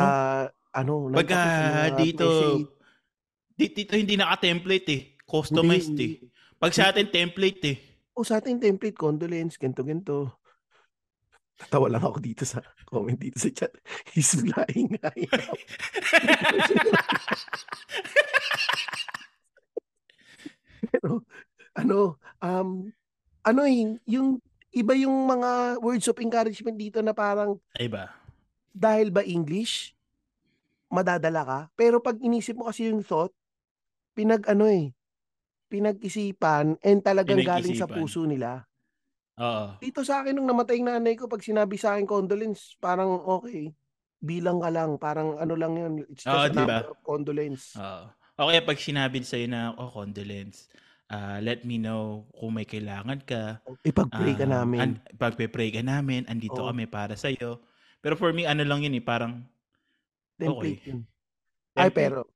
[0.70, 1.42] ano, nakita Pagka
[1.96, 2.68] dito, message.
[3.56, 5.02] di- dito hindi naka-template eh.
[5.24, 6.28] Customized Hindi, eh.
[6.54, 7.76] Pag sa atin, template eh.
[8.12, 10.16] O sa ating template, condolence, ganito, ganito.
[11.56, 13.72] Tatawa lang ako dito sa comment dito sa chat.
[14.12, 15.54] He's flying high now.
[20.92, 21.22] Pero,
[21.72, 22.92] ano, um,
[23.42, 24.42] ano eh, yung
[24.72, 28.12] iba yung mga words of encouragement dito na parang Ay ba?
[28.72, 29.92] dahil ba English,
[30.88, 31.60] madadala ka.
[31.76, 33.32] Pero pag inisip mo kasi yung thought,
[34.12, 34.92] pinag ano eh,
[35.72, 38.68] pinag-isipan and talagang galing sa puso nila.
[39.40, 39.80] Oo.
[39.80, 43.72] Dito sa akin nung namatay yung nanay ko, pag sinabi sa akin condolence, parang okay.
[44.20, 45.92] Bilang ka lang, parang ano lang yun.
[46.12, 46.84] It's just Oo, a diba?
[46.84, 47.72] number of condolence.
[47.80, 48.12] Oo.
[48.36, 50.68] O kaya pag sinabi sa'yo na, oh, condolence,
[51.08, 53.60] ah, let me know kung may kailangan ka.
[53.82, 54.78] Ipag-pray ka Um, namin.
[54.80, 56.68] An- pagpe-pray ka namin, andito Oo.
[56.68, 57.64] kami para sa'yo.
[58.04, 59.42] Pero for me, ano lang yun eh, parang,
[60.36, 60.90] Template okay.
[60.92, 61.00] yun.
[61.72, 62.28] Ay, pero,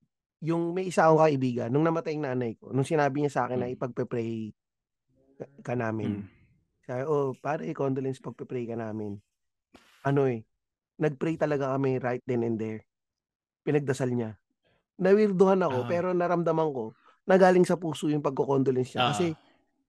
[0.46, 3.58] yung may isa akong kaibigan, nung namatay yung nanay ko, nung sinabi niya sa akin
[3.58, 3.74] na Mm.
[3.74, 4.54] ipagpe-pray
[5.34, 6.26] ka, ka namin, Mm.
[6.86, 9.18] sabi, oh, pare, condolence, pagpe-pray ka namin.
[10.06, 10.46] Ano eh,
[11.02, 12.86] nag-pray talaga kami right then and there.
[13.66, 14.38] Pinagdasal niya.
[15.02, 15.88] Nawirduhan ako, Ah.
[15.90, 16.94] pero naramdaman ko,
[17.26, 19.02] nagaling sa puso yung pagko-condolence niya.
[19.02, 19.10] Ah.
[19.10, 19.34] Kasi,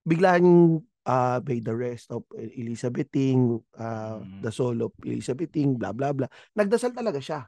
[0.02, 4.42] biglang, ah, by the rest of Elizabeth Ting, ah, Mm.
[4.42, 6.28] the soul of Elizabeth Ting, blah, blah, blah.
[6.58, 7.46] Nagdasal talaga siya.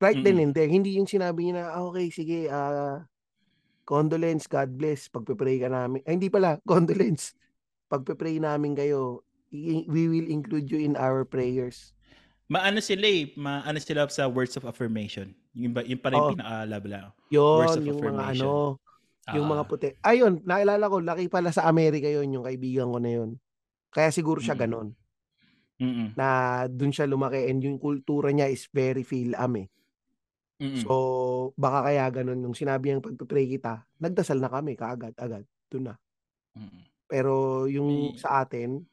[0.00, 0.44] Right then Mm-mm.
[0.48, 0.64] and there.
[0.66, 3.04] Hindi yung sinabi niya na, ah, okay, sige, ah,
[3.84, 6.00] condolence, God bless, pagpe-pray ka namin.
[6.08, 7.36] Ay, hindi pala, condolence.
[7.86, 9.20] Pagpe-pray namin kayo,
[9.52, 11.92] we will include you in our prayers.
[12.46, 15.30] Maano sila eh, maano sila sa words of affirmation.
[15.52, 16.32] Yung, ba, yung pa rin Oo.
[16.32, 17.06] pinaka-love lang.
[17.28, 18.46] Yun, Words of yung mga affirmation.
[18.46, 18.78] ano,
[19.30, 19.68] yung mga Ah.
[19.68, 19.88] puti.
[20.00, 23.30] Ayun, naalala ko, laki pala sa Amerika yun, yung kaibigan ko na yun.
[23.90, 24.64] Kaya siguro siya Mm-mm.
[24.64, 24.88] ganon.
[25.76, 26.08] Mm-mm.
[26.14, 26.26] Na
[26.66, 29.68] dun siya lumaki and yung kultura niya is very feel-am eh.
[30.60, 30.84] Mm-mm.
[30.84, 30.94] So,
[31.56, 32.36] baka kaya ganon.
[32.36, 35.48] Nung sinabi niyang pagpe-pray kita, nagdasal na kami kaagad-agad.
[35.72, 35.94] Doon na.
[36.52, 36.84] Mm-mm.
[37.08, 38.84] Pero yung May- sa atin,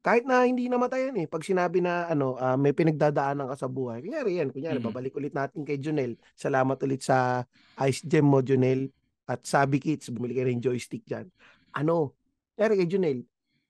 [0.00, 4.00] kahit na hindi namatayan eh, pag sinabi na ano, ah, may pinagdadaanan ka sa buhay,
[4.00, 4.88] kunyari yan, kunyari, Mm.
[4.88, 6.16] babalik ulit natin kay Junel.
[6.32, 7.44] Salamat ulit sa
[7.84, 8.88] Ice Gem mo, Junel.
[9.28, 11.28] At Sabi Kids, bumili ka rin joystick dyan.
[11.76, 12.16] Ano,
[12.56, 13.18] kunyari kay Junel,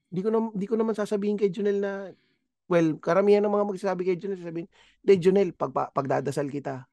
[0.08, 1.92] di ko, na, di ko naman sasabihin kay Junel na,
[2.70, 4.70] well, karamihan ng mga magsasabi kay Junel, sasabihin,
[5.02, 6.86] hindi Junel, pag, pagdadasal kita,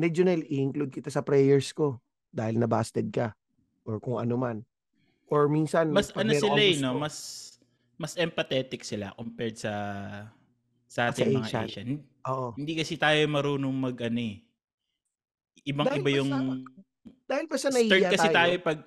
[0.00, 2.00] hindi Junel, i-include kita sa prayers ko
[2.32, 3.36] dahil nabasted ka
[3.84, 4.64] or kung ano man.
[5.28, 6.96] Or minsan, mas ano sila eh, no?
[6.96, 7.46] Mas
[7.94, 9.74] mas empathetic sila compared sa
[10.88, 11.66] sa Sa ating mga Asian.
[11.68, 11.90] Asian.
[12.26, 12.56] Oo.
[12.56, 14.40] Hindi kasi tayo marunong mag ano eh.
[15.68, 16.64] Ibang Dahil iba ba yung sa-
[17.28, 18.78] Dahil ba sa nahiya kasi tayo, tayo pag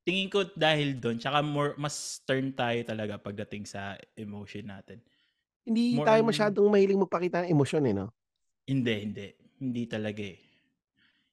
[0.00, 5.02] tingin ko dahil doon tsaka more mas stern tayo talaga pagdating sa emotion natin.
[5.60, 8.06] hindi more tayo on- masyadong mahiling magpakita ng emosyon eh, no?
[8.64, 9.26] Hindi, hindi.
[9.60, 10.38] Hindi talaga eh.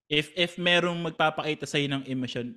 [0.08, 2.56] If if merong magpapakita sa ng emosyon,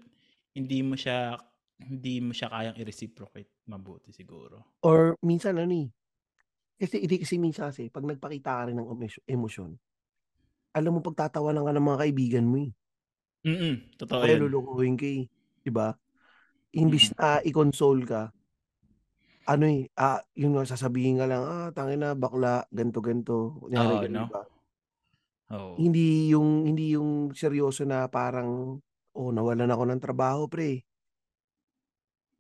[0.55, 1.35] hindi mo siya
[1.81, 4.79] hindi mo siya kayang i-reciprocate mabuti siguro.
[4.87, 5.89] Or minsan ano eh,
[6.81, 8.89] kasi hindi kasi minsan kasi pag nagpakita ka rin ng
[9.29, 9.77] emosyon,
[10.75, 12.71] alam mo pagtatawanan ka ng mga kaibigan mo eh.
[13.45, 14.45] Mm, totoo Kaya yun.
[14.47, 15.23] lulukuhin ka eh.
[15.65, 15.89] 'Di ba?
[16.83, 17.17] Imbis Mm.
[17.19, 18.23] na i-console ka,
[19.53, 23.59] ano eh, ah, yun nga sasabihin ka lang, ah, tangina bakla, ganto ganto.
[23.63, 24.25] Kunyari ganun, no?
[24.25, 24.43] 'di ba?
[25.51, 25.75] Oo.
[25.79, 28.79] Hindi yung hindi yung seryoso na parang,
[29.15, 30.83] oh, nawalan ako ng trabaho pre.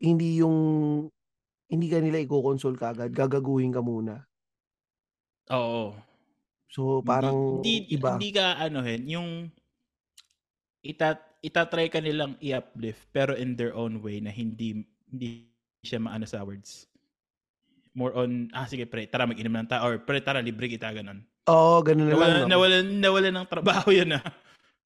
[0.00, 0.56] Hindi yung
[1.70, 4.26] hindi ka nila iko-console kaagad, gagaguhin ka muna.
[5.50, 5.98] Oo.
[6.70, 8.14] So, Hindi parang hindi iba.
[8.14, 9.30] hindi ka anuhin yung
[10.84, 15.50] ita ita-try ka nilang i-uplift pero in their own way na hindi hindi
[15.84, 16.86] siya maano sa words.
[17.96, 21.30] More on, ah sige pre, tara mag-inom lang tayo or pre tara libre kita ganun.
[21.49, 22.32] Oo, ganun na lang.
[22.36, 22.49] Nawalan, No?
[22.49, 24.24] nawalan, nawalan ng trabaho yun ah.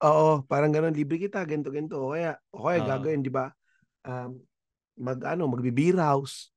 [0.03, 1.95] Oo, parang ganun, libre kita, ganto ganto.
[2.03, 2.83] O kaya, o kaya Oo.
[2.83, 3.55] gagawin, 'di ba?
[4.03, 4.43] Um,
[4.99, 6.49] mag ano, magbe-beer house.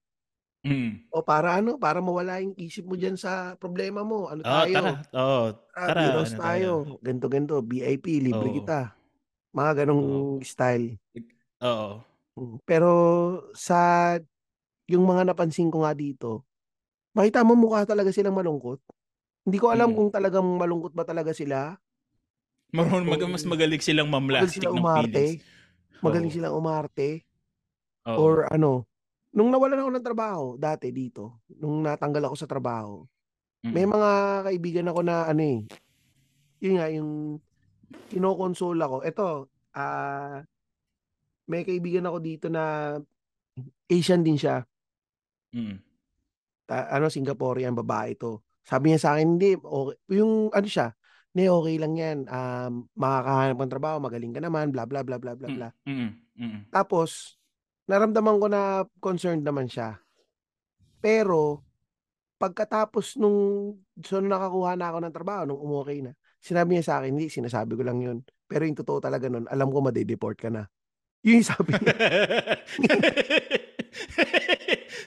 [0.65, 1.09] Mm.
[1.13, 4.29] O para ano, para mawala yung isip mo diyan sa problema mo.
[4.29, 4.71] Ano Oo, tayo?
[4.71, 4.93] tara.
[5.19, 5.45] Oo,
[5.75, 6.01] Ah, tara.
[6.01, 6.71] beer house Ano tayo.
[7.03, 8.53] Ganto ganto, VIP, libre Oo.
[8.53, 8.97] kita.
[9.55, 10.39] Mga ganong Oo.
[10.45, 10.99] style.
[11.63, 12.03] Oo.
[12.37, 12.91] Mm, Pero
[13.57, 13.79] sa
[14.91, 16.45] yung mga napansin ko nga dito,
[17.17, 18.81] makita mo mukha talaga silang malungkot.
[19.49, 19.97] Hindi ko alam Mm.
[19.97, 21.73] kung talagang malungkot ba talaga sila.
[22.69, 25.09] Marunong mag mas magaling silang mamlastik silang ng umarte.
[25.09, 25.45] feelings.
[25.99, 26.37] Magaling Oo.
[26.37, 27.11] silang umarte.
[28.05, 28.19] Oo.
[28.21, 28.85] Or ano,
[29.31, 33.09] nung nawalan ako ng trabaho dati dito, nung natanggal ako sa trabaho,
[33.65, 33.91] may Mm.
[33.91, 34.11] mga
[34.45, 35.61] kaibigan ako na ano eh,
[36.61, 37.41] yun nga, yung
[38.07, 39.01] kinokonsole ako.
[39.01, 39.27] Ito,
[39.73, 40.45] ah,
[41.47, 42.95] may kaibigan ako dito na
[43.89, 44.61] Asian din siya.
[45.51, 45.81] Mm.
[46.63, 48.45] Ta- ano, Singaporean babae to.
[48.69, 49.97] Sabi niya sa akin, hindi, okay.
[50.13, 50.93] yung ano siya,
[51.33, 52.19] hindi, okay lang yan.
[52.29, 55.69] Um, makakahanap ng trabaho, magaling ka naman, bla bla bla bla bla bla.
[55.89, 56.11] Mm.
[56.37, 56.61] Mm.
[56.69, 57.41] Tapos,
[57.89, 59.97] naramdaman ko na concerned naman siya.
[61.01, 61.65] Pero,
[62.37, 63.73] pagkatapos nung,
[64.05, 67.33] so nung nakakuha na ako ng trabaho, nung umukay na, sinabi niya sa akin, hindi,
[67.33, 68.21] sinasabi ko lang yun.
[68.45, 70.69] Pero yung totoo talaga nun, alam ko madedeport ka na.
[71.25, 71.97] Yun yung sabi niya.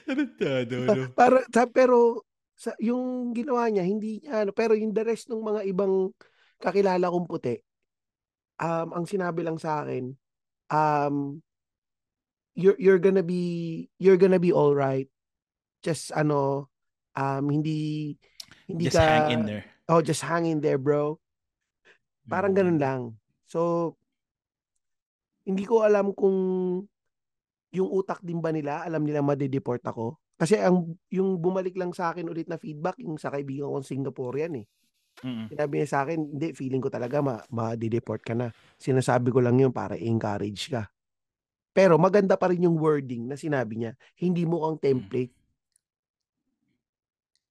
[0.06, 1.08] Tarantado, no?
[1.18, 2.26] Para, sa, pero,
[2.62, 6.14] sa, yung ginawa niya, hindi niya, ano, pero yung the rest ng mga ibang
[6.62, 7.58] kakilala kong puti,
[8.62, 10.14] um, ang sinabi lang sa akin,
[10.70, 11.42] um,
[12.54, 15.10] you're, you're gonna be, you're gonna be all right.
[15.82, 16.70] Just, ano,
[17.18, 18.14] um, hindi,
[18.70, 19.66] hindi Just ka, hang in there.
[19.90, 21.18] oh, just hang in there, bro.
[22.30, 22.84] Parang ganun Mm.
[22.86, 23.00] lang.
[23.50, 23.98] So,
[25.42, 26.38] hindi ko alam kung
[27.74, 30.21] yung utak din ba nila, alam nila madedeport ako.
[30.42, 34.58] Kasi ang yung bumalik lang sa akin ulit na feedback, yung sa kaibigan kong Singaporean
[34.58, 34.66] eh.
[35.22, 35.54] Mm.
[35.54, 38.50] Sinabi niya sa akin, hindi, feeling ko talaga ma ma-deport ka na.
[38.74, 40.90] Sinasabi ko lang yun para i-encourage ka.
[41.70, 43.92] Pero maganda pa rin yung wording na sinabi niya.
[44.18, 45.30] Hindi mo kang template.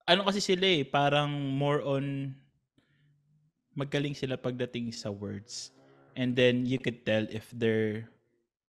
[0.10, 2.34] Ano kasi sila eh, parang more on
[3.78, 5.70] magaling sila pagdating sa words.
[6.18, 8.10] And then you could tell if they're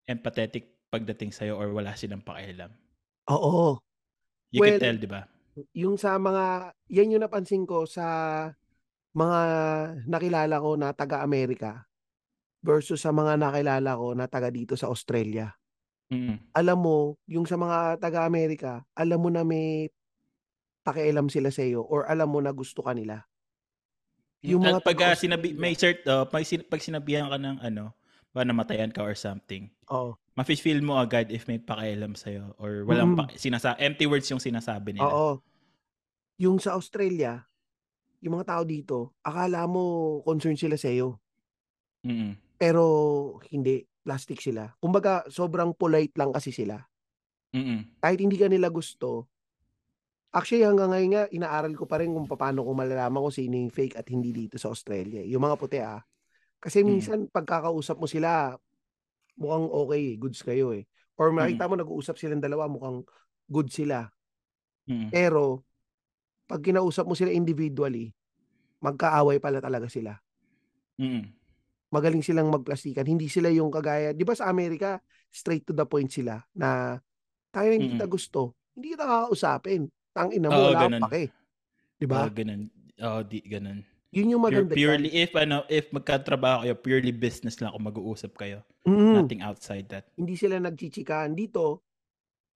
[0.05, 2.69] empathetic pagdating sa'yo or wala silang pakialam.
[3.33, 3.81] Oo.
[4.51, 5.21] You Well, could tell, di ba?
[5.75, 8.05] Yung sa mga, yan yung napansin ko sa
[9.11, 9.39] mga
[10.07, 11.87] nakilala ko na taga-Amerika
[12.63, 15.51] versus sa mga nakilala ko na taga dito sa Australia.
[16.11, 16.39] Mm.
[16.51, 16.97] Alam mo,
[17.27, 19.87] yung sa mga taga-Amerika, alam mo na may
[20.83, 23.23] pakialam sila sa iyo or alam mo na gusto ka nila.
[24.43, 27.37] Yung mga At pag ah, taga-Australia- sinabi, may cert, oh, pag, sin- pag sinabihan ka
[27.39, 27.93] ng ano,
[28.31, 30.15] ba namatayan ka or something, Oo.
[30.35, 33.17] mafe-feel mo agad if may pakialam sa'yo or walang Mm.
[33.19, 35.07] pa, sinasa empty words yung sinasabi nila.
[35.07, 35.31] Oo.
[36.39, 37.43] Yung sa Australia,
[38.23, 41.19] yung mga tao dito, akala mo concerned sila sa iyo,
[42.07, 42.39] Mm.
[42.55, 42.83] pero
[43.51, 44.73] hindi, plastic sila.
[44.81, 46.81] Kumbaga, sobrang polite lang kasi sila.
[47.53, 47.99] Mm.
[47.99, 49.27] Kahit hindi ka nila gusto,
[50.31, 53.69] actually hanggang ngayon nga, inaaral ko pa rin kung paano ko malalaman kung sino yung
[53.69, 55.19] fake at hindi dito sa Australia.
[55.27, 55.99] Yung mga puti ah.
[56.61, 56.87] Kasi Mm.
[56.87, 58.53] minsan, pagkakausap mo sila,
[59.35, 60.85] mukhang okay, goods kayo eh.
[61.17, 63.01] Or makita mo, nag-uusap silang dalawa, mukhang
[63.49, 64.07] good sila.
[64.85, 65.09] Mm.
[65.09, 65.65] Pero,
[66.45, 68.13] pag kinausap mo sila individually,
[68.81, 70.17] magkaaway pala talaga sila.
[71.01, 71.33] Mm.
[71.91, 73.03] Magaling silang magplastikan.
[73.03, 75.01] Hindi sila yung kagaya, di ba sa Amerika,
[75.33, 76.95] straight to the point sila na
[77.51, 78.55] tayo hindi kita gusto.
[78.77, 79.89] Hindi kita kakausapin.
[80.15, 81.01] Tang ina mo, Oo, wala ganun.
[81.09, 81.23] pake.
[81.99, 82.27] Di ba?
[82.27, 82.61] Oh, ganun.
[83.01, 83.83] Oh, di, ganun.
[84.11, 85.11] Yun yung Pure, maganda purely, dyan.
[85.13, 88.65] if ano, if magkatrabaho kayo, purely business lang kung mag-uusap kayo.
[88.87, 90.09] Mm, Nothing outside that.
[90.17, 91.83] hindi sila nagchichikahan dito.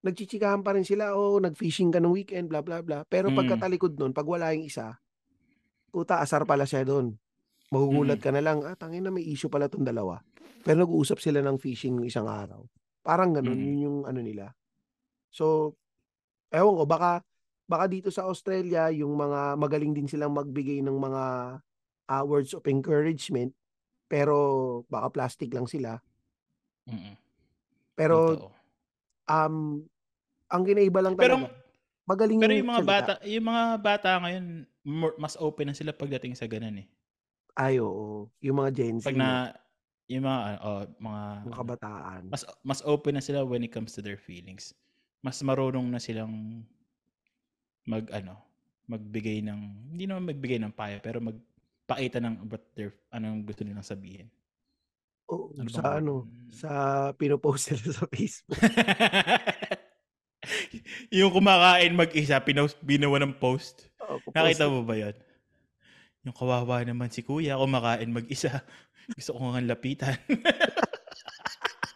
[0.06, 3.03] Nagchichikahan pa rin sila, oh, nag-fishing ka ng weekend, bla bla bla.
[3.10, 3.36] Pero Mm.
[3.36, 4.97] pagkatalikod nun, pag wala yung isa,
[5.93, 7.16] puta, asar pala siya doon.
[7.74, 8.24] Magugulat Mm.
[8.24, 10.22] ka na lang, ah, tangina may issue pala 'tong dalawa.
[10.66, 12.64] Pero nag-uusap sila ng fishing isang araw.
[13.06, 13.66] Parang gano'n, Mm.
[13.66, 14.51] yun yung ano nila.
[15.34, 15.76] So,
[16.53, 17.12] ewan ko baka
[17.70, 21.24] baka dito sa Australia yung mga magaling din silang magbigay ng mga,
[22.11, 23.53] ah, words of encouragement,
[24.11, 26.01] pero baka plastic lang sila.
[26.88, 27.18] Mm.
[27.97, 28.55] Pero, Totoo.
[29.30, 29.86] um,
[30.51, 31.47] ang kinaiba lang Pero talaga,
[32.09, 33.07] magaling pero yung mga salita.
[33.07, 36.88] bata yung mga bata ngayon more mas open na sila pagdating sa gano'n, eh.
[37.57, 38.28] Ay, oo.
[38.43, 39.53] Yung mga Gen Z, 'Pag na
[40.09, 42.26] yung mga oh, mga Mga kabataan.
[42.34, 44.74] mas mas open na sila when it comes to their feelings.
[45.26, 46.66] Mas marunong na silang
[47.86, 48.33] mag-ano,
[48.89, 49.59] magbigay ng
[49.93, 54.29] hindi naman magbigay ng payo, pero magpakita ng what their anong gusto nilang sabihin.
[55.29, 56.13] Oo, Ano sa ano,
[56.53, 56.69] sa
[57.17, 58.61] pino-post nila sa Facebook.
[61.17, 63.89] yung kumakain mag-isa, pinost ginawa ng post.
[64.05, 65.17] Oo, Nakita mo ba 'yon?
[66.25, 68.61] Yung kawawa naman si kuya kumakain mag-isa.
[69.17, 70.17] Gusto ko ngang lapitan.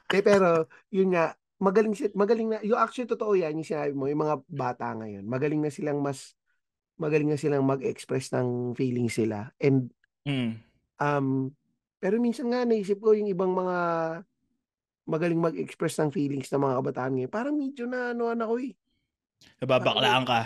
[0.10, 4.08] Eh, pero yun nga, magaling si magaling na yung actually totoo yan yung sinabi mo,
[4.08, 6.36] yung mga bata ngayon, magaling na silang mas
[7.00, 9.92] magaling na silang mag-express ng feelings sila and,
[10.28, 10.60] Mm.
[11.00, 11.28] um,
[12.00, 13.78] pero minsan nga naisip ko yung ibang mga
[15.10, 18.78] magaling mag-express ng feelings ng mga kabataan ngayon, parang medyo na anuhan ako, eh.
[19.58, 20.42] Parang Nababaklaan ka.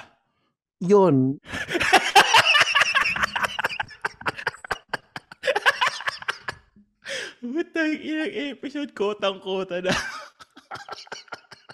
[0.79, 1.37] Yun.
[7.43, 9.91] Putang inang episode, kotang-kota na.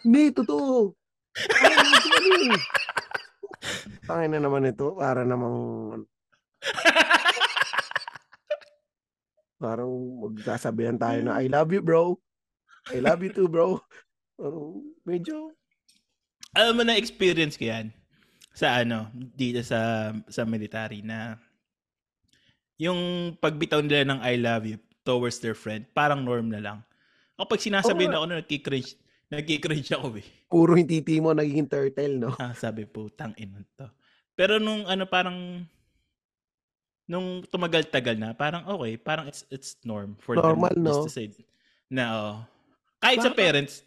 [0.06, 0.96] Hindi, totoo.
[1.60, 2.60] Ano, eh.
[4.08, 5.56] Tangina naman ito, para namang
[9.60, 9.92] Parang
[10.24, 12.16] magsasabihan tayo na, "I love you, bro.
[12.96, 13.84] I love you too, bro."
[14.40, 15.52] Parang medyo
[16.56, 17.94] Alam mo na-experience ko 'yan
[18.58, 21.38] sa ano, dito sa sa military na
[22.80, 26.80] yung pagbitaw nila ng I love you towards their friend, parang norm na lang.
[27.36, 28.20] Kapag Oo sinasabihan nga.
[28.24, 28.96] ako nun nagki-cringe
[29.32, 30.28] nagki-cringe ako, eh.
[30.52, 32.32] Puro titi mo nagiging turtle, 'no?
[32.38, 33.92] Ah, sabi, "Putang ina 'to."
[34.38, 35.68] Pero nung ano, parang
[37.10, 41.06] nung tumagal-tagal na, parang okey, parang it's it's norm for Normal, them just no?
[41.06, 41.30] to say
[41.90, 42.34] na oo.
[43.00, 43.82] Kahit sa Baka parents,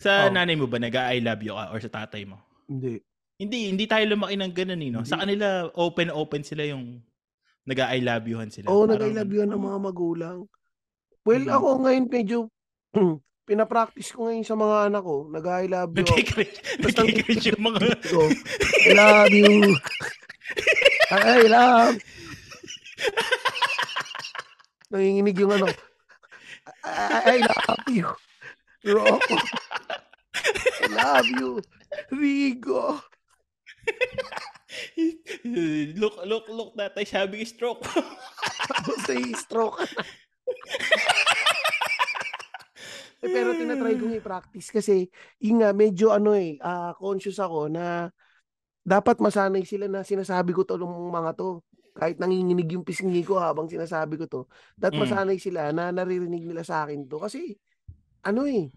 [0.00, 0.32] sa Oh.
[0.32, 2.40] nanay mo ba nag-a-I love you ka or sa tatay mo?
[2.68, 3.02] Hindi.
[3.40, 5.02] Hindi, hindi tayo lumaki ng gano'n, eh, 'no?
[5.08, 5.22] Sa Hindi.
[5.22, 7.00] kanila open-open sila yung
[7.68, 8.70] nag-a-I love you-han sila.
[8.70, 9.74] Oo, nag-I Parang love ang oh.
[9.74, 10.38] mga magulang.
[11.26, 11.48] Well, Mm.
[11.50, 12.38] ako ngayon medyo
[13.42, 17.80] pina-practice ko ngayon sa mga anak ko, nag-a-I love you nagki-cringe yung mga
[18.12, 19.74] ko, "I love you.
[21.10, 21.96] I love"
[24.92, 25.68] Nanginginig yung ano,
[26.86, 28.06] "I I love you,
[28.86, 29.36] Rocco.
[30.82, 31.50] I love you,
[32.14, 33.02] Rigo."
[36.00, 37.84] Look, look, look, tatay a stroke.
[38.72, 39.84] Tapos na.
[43.22, 45.06] Eh, pero tina-try kong i-practice kasi
[45.38, 48.10] yun nga medyo ano, eh, ah, conscious ako na
[48.82, 51.62] dapat masanay sila na sinasabi ko 'to nung mga 'to.
[51.94, 54.40] Kahit nanginginig yung pisngi ko habang sinasabi ko 'to,
[54.78, 55.02] dapat Mm.
[55.06, 57.22] masanay sila na naririnig nila sa'kin 'to.
[57.22, 57.54] Kasi
[58.26, 58.70] ano, eh,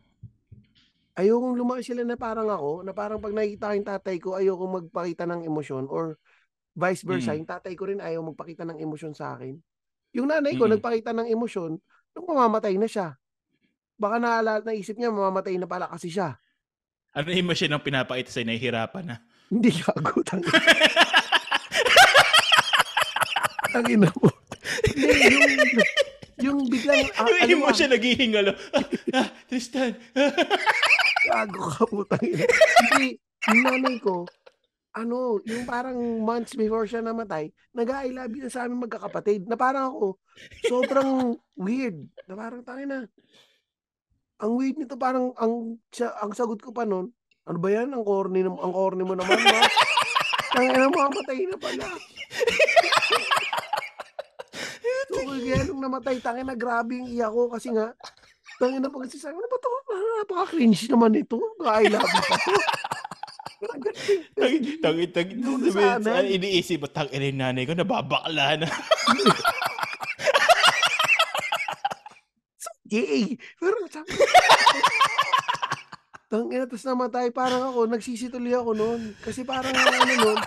[1.18, 4.74] ayokong lumaki sila na parang ako, na parang 'pag nakikita ko yung tatay ko ayokong
[4.86, 6.18] magpakita ng emosyon or
[6.78, 7.40] vice versa, Mm.
[7.40, 9.58] yung tatay ko rin ayaw magpakita ng emosyon sa'kin.
[10.16, 10.72] Yung nanay ko Mm.
[10.72, 11.80] nagpakita ng emosyon
[12.16, 13.16] nung mamamatay na siya.
[13.96, 16.36] Baka naala naisip niya mamamatay na pala kasi siya.
[17.16, 19.18] Ano yung emosyon ang pinapakita sa'yo, nahihirapan na?
[19.52, 20.52] Hindi, gago, tangina.
[23.76, 24.32] Tangina mo.
[24.96, 25.52] Hindi, yung
[26.36, 28.52] yung biglang, ah, Yung ano ba, emosyon naghihingalo.
[28.76, 28.86] Ah,
[29.24, 29.96] ah, Tristan.
[31.32, 32.44] gago ka po, tangina.
[32.92, 33.16] Hindi,
[33.48, 34.28] yung nanay ko,
[34.96, 39.56] ano, yung parang months before siya namatay, nag-I love you na sa amin magkakapatid, na
[39.60, 40.20] parang ako,
[40.68, 43.08] sobrang weird, na parang tangina.
[44.44, 47.08] Ang weird nito parang ang sa ang sagot ko pa nun,
[47.48, 49.64] "Ano ba 'yan, ang corny nam ang corny mo naman, ma."
[50.52, 51.86] Tangina, mamamatay na pala.
[55.08, 57.96] So, kaya nung namatay, tangina grabe yung iyak ko kasi nga,
[58.60, 59.72] tangina pag sinasabi, "Ano ba 'to,
[60.20, 62.54] napaka-cringe naman nito, I love you pa 'to."
[63.56, 64.20] Parang ganun, eh.
[64.36, 65.34] Tagi, tagi, tagi.
[65.40, 66.28] Yung Sabihin, nasanay.
[66.28, 68.68] ano, iniisip mo, tang ina yung nanay ko, nababakla na.
[72.96, 73.36] Yay!
[73.60, 74.16] Pero sabi
[76.26, 79.02] tangina, tapos namatay, parang ako, nagsisituloy ako noon.
[79.24, 80.40] Kasi parang ano noon,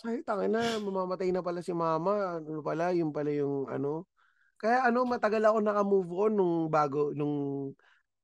[0.00, 2.40] sabi, tangina, mamamatay na pala si mama.
[2.40, 4.08] Ano pala, yung pala yung ano.
[4.56, 7.36] Kaya ano, matagal ako naka-move on nung bago, nung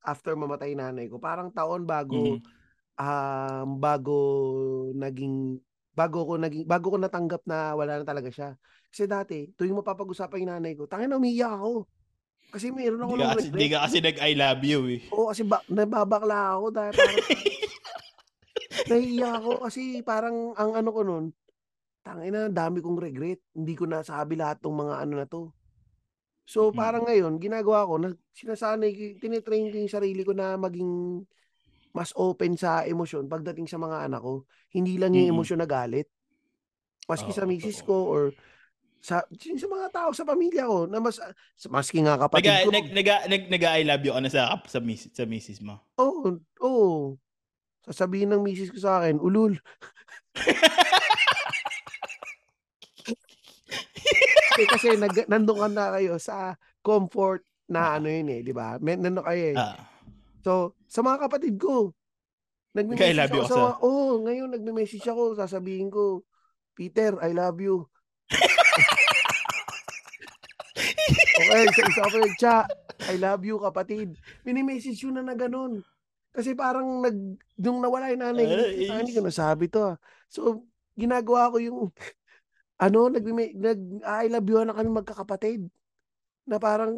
[0.00, 1.20] after mamatay nanay ko.
[1.20, 2.40] Parang taon bago, Mhm.
[2.96, 4.18] um, bago
[4.96, 5.60] naging,
[5.92, 8.56] bago ko naging bago ko natanggap na wala na talaga siya.
[8.88, 11.84] Kasi dati, tuwing mapapag-usapan yung nanay ko, tangin na umiiyak ako.
[12.50, 13.46] Kasi mayroon ako ng regret.
[13.54, 15.00] hindi ka kasi nag-I love you eh.
[15.14, 17.18] Oo, kasi ba, nababakla ako dahil parang
[18.90, 21.24] nahihiya ako kasi parang ang ano ko nun,
[22.02, 23.38] tangin na, dami kong regret.
[23.54, 25.54] Hindi ko nasabi lahat ng mga ano na to.
[26.50, 31.22] So, parang ngayon, ginagawa ko, na, sinasanay, tinitrain ko yung sarili ko na maging
[31.94, 34.42] mas open sa emosyon pagdating sa mga anak ko.
[34.74, 35.34] Hindi lang yung Mm-mm.
[35.38, 36.10] emosyon na galit.
[37.06, 38.34] Maski Oo, sa misis ko or
[39.00, 41.16] sa, sa mga tao sa pamilya ko na mas
[41.66, 42.70] maski nga kapatid Nag, ko.
[42.70, 45.80] nag, nag, nag, nag, I love you ka na sa, sa, miss, sa misis mo.
[45.96, 47.16] Oo, oo.
[47.88, 49.56] Sasabihin ng misis ko sa akin, ulul.
[54.60, 56.52] Eh, kasi nag, nandun ka na kayo sa
[56.84, 57.40] comfort
[57.70, 58.76] na ano yun eh, di ba?
[58.82, 59.56] May, nandun kayo eh.
[59.56, 59.78] Ah,
[60.44, 61.92] So, sa mga kapatid ko,
[62.76, 66.24] nagme-message ako sa, sa- oh, ngayon nagme-message ako, sasabihin ko,
[66.74, 67.88] Peter, I love you.
[71.40, 72.56] Okay, sa isa ko yung cha,
[73.08, 74.16] I love you, kapatid.
[74.44, 75.80] Mini-message yun na na ganun.
[76.30, 77.16] Kasi parang nag,
[77.58, 78.86] nung nawala yung nanay ko, Ay.
[78.92, 79.96] "Ah, hindi ko nasabi to ah.
[80.30, 80.62] So,
[80.94, 81.78] ginagawa ko yung,
[82.78, 83.24] ano, nag,
[83.56, 85.66] nag I love you na kami magkakapatid.
[86.46, 86.94] Na parang,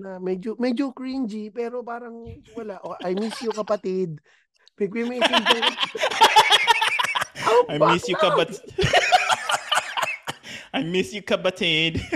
[0.00, 2.24] na, medyo, medyo cringy, pero parang
[2.56, 2.80] wala.
[2.84, 4.16] O, I miss you, kapatid.
[4.80, 5.56] Nagme-message ako.
[7.70, 8.50] Ang I miss you, kabat.
[10.76, 12.00] I miss you, kabatid.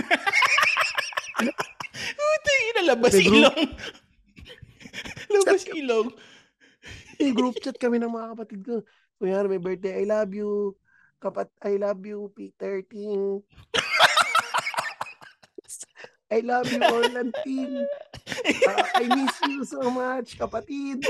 [2.75, 3.59] Puti, nalabas May group- ilong.
[5.35, 6.07] Labas ilong.
[7.15, 8.83] May group chat kami ng mga kapatid ko.
[9.15, 10.75] Kuya, may birthday, I love you.
[11.23, 13.39] Kapat, I love you, Peter Ting.
[16.35, 17.87] I love you, Orlan Team.
[18.67, 20.99] Ah, I miss you so much, kapatid.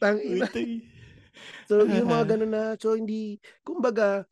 [0.00, 0.46] Tangina.
[0.46, 0.84] Puti.
[1.66, 4.26] So, yung mga ganun na, so hindi, kumbaga,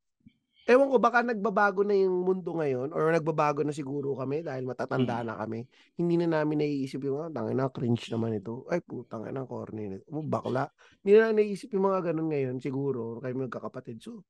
[0.69, 5.25] ewan ko, baka nagbabago na yung mundo ngayon or nagbabago na siguro kami dahil matatanda
[5.25, 5.27] Mm.
[5.27, 5.65] na kami.
[5.97, 8.69] Hindi na namin naiisip yung, ah, tangin na, cringe naman ito.
[8.69, 10.05] Ay, putang ina, corny nito.
[10.13, 10.69] Oh, bakla.
[11.01, 13.97] Hindi na naiisip yung mga ganun ngayon, siguro, kayo magkakapatid.
[14.05, 14.29] So,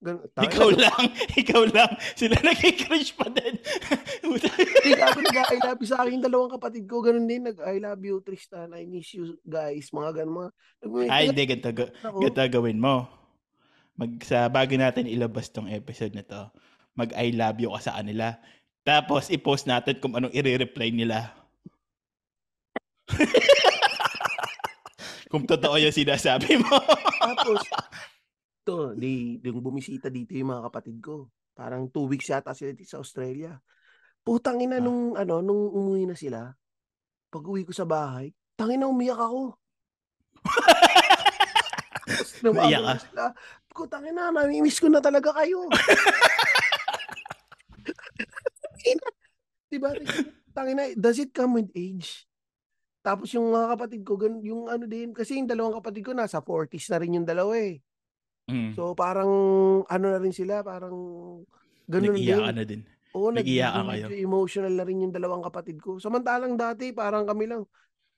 [0.00, 1.04] ganun, Ikaw na, lang,
[1.44, 1.92] ikaw lang.
[2.16, 3.54] Sila nag-cringe pa din.
[4.24, 8.24] hindi ako nag-I love you sa akin, dalawang kapatid ko, ganun din, nag-I love you,
[8.24, 10.48] Tristan, I miss you, guys, mga ganun,
[10.80, 13.25] mga, Ay, hindi, ganito, ganito gawin mo.
[13.96, 16.52] Mag, sa bago natin ilabas tong episode na to,
[16.92, 18.36] mag I love you ka sa kanila.
[18.86, 21.32] Tapos, i-post natin kung anong i-reply nila.
[25.32, 26.76] kung totoo yung sinasabi mo.
[27.26, 27.66] Tapos,
[28.62, 31.32] to, di, yung bumisita dito yung mga kapatid ko.
[31.56, 33.56] Parang two weeks yata sila dito sa Australia.
[34.22, 34.84] Putang ina Ah.
[34.84, 36.52] nung, ano, nung umuwi na sila,
[37.32, 39.56] pag uwi ko sa bahay, tangin na umiyak ako.
[42.42, 42.94] Tapos Naiyak ka?
[43.10, 43.24] sila.
[43.76, 45.68] Ko, tangin na, namimiss ko na talaga kayo.
[48.90, 49.06] Ina,
[49.68, 49.90] diba?
[50.56, 52.24] Tangin na, does it come with age?
[53.06, 56.90] Tapos yung mga kapatid ko, yung ano din, kasi yung dalawang kapatid ko nasa 40s
[56.90, 57.78] na rin yung dalawa eh.
[58.50, 58.74] Mm.
[58.74, 59.30] So parang
[59.86, 60.96] ano na rin sila, parang
[61.86, 62.34] ganun din.
[62.34, 62.82] na din.
[63.16, 64.06] Oo, nag-iyakan kayo.
[64.12, 65.96] emotional na rin yung dalawang kapatid ko.
[65.96, 67.64] Samantalang dati, parang kami lang,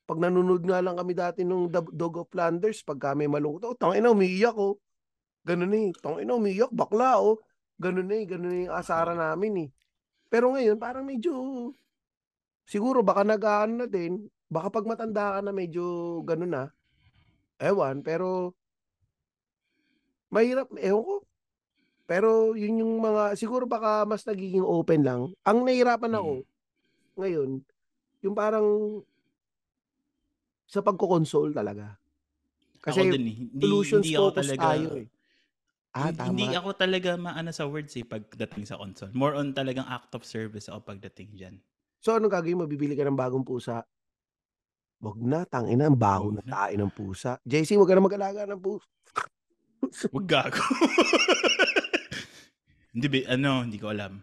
[0.08, 3.76] pag nanonood nga lang kami dati nung The Dog of Flanders, pag kami malungkot, oh,
[3.76, 4.80] tangina, umiiyak oh.
[5.44, 7.36] Ganun eh, tangina, umiiyak, bakla oh.
[7.76, 9.70] Ganun eh, ganun eh yung asara namin eh.
[10.32, 11.36] Pero ngayon, parang medyo,
[12.64, 15.84] siguro baka nag-ano na din, baka pag matanda ka na medyo
[16.24, 16.64] ganun na.
[17.60, 18.56] Ewan, pero
[20.32, 21.16] mahirap, ewan ko.
[22.08, 25.20] Pero yun yung mga, siguro baka mas nagiging open lang.
[25.44, 26.48] Ang nahirapan ako
[27.20, 27.60] ngayon,
[28.24, 28.66] yung parang
[30.68, 31.96] sa pagko-console talaga.
[32.84, 33.36] Kasi ako din eh.
[33.40, 35.08] Hindi, solutions hindi ako talaga, tayo eh.
[35.96, 36.28] Ah, hindi, tama.
[36.28, 39.10] hindi ako talaga maano sa words eh pagdating sa console.
[39.16, 41.56] More on talagang act of service ako pagdating dyan.
[41.98, 42.64] So anong gagawin mo?
[42.68, 43.82] Bibili ka ng bagong pusa?
[45.00, 47.40] Wag na, tangina, ang baho na tayo ng pusa.
[47.42, 48.86] JC, wag ka na mag-alaga ng pusa.
[50.12, 50.62] Wag gago.
[52.94, 54.20] hindi, ano, hindi ko alam.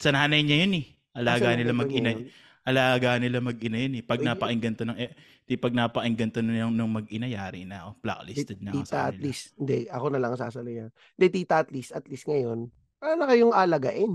[0.00, 0.86] Sa nanay niya yun eh.
[1.16, 2.10] Alaga Kasi nila mag-ina.
[2.16, 2.28] yun.
[2.60, 4.04] Alaga nila mag-ina yun eh.
[4.04, 5.16] Pag napakinggan to ng, eh,
[5.48, 7.90] di pag napakinggan to ng, ng mag-ina, yari na ako.
[8.04, 10.88] Blacklisted na ako Tita sa at least, hindi, ako na lang sasalihan.
[11.16, 12.68] Hindi, tita at least, at least ngayon,
[13.00, 14.12] wala na kayong alagain.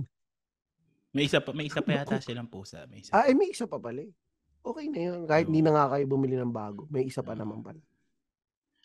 [1.09, 2.85] May isa pa, may isa pa yata silang pusa.
[2.85, 4.13] May isa Ah, eh, may isa pa pala eh.
[4.61, 5.19] Okay na yun.
[5.25, 7.81] Kahit hindi na nga kayo bumili ng bago, may isa pa naman pala.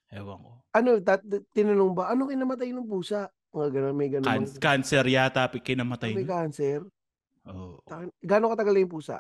[0.09, 0.51] Ewan ko.
[0.73, 1.21] Ano, tat,
[1.53, 3.29] tinanong ba, ano kinamatay ng pusa?
[3.51, 4.25] Mga ganun, may ganun.
[4.25, 6.87] Can- cancer yata, kinamatay may cancer.
[7.45, 7.83] Oo.
[7.85, 9.17] Takin- Gano'ng katagal na yung pusa?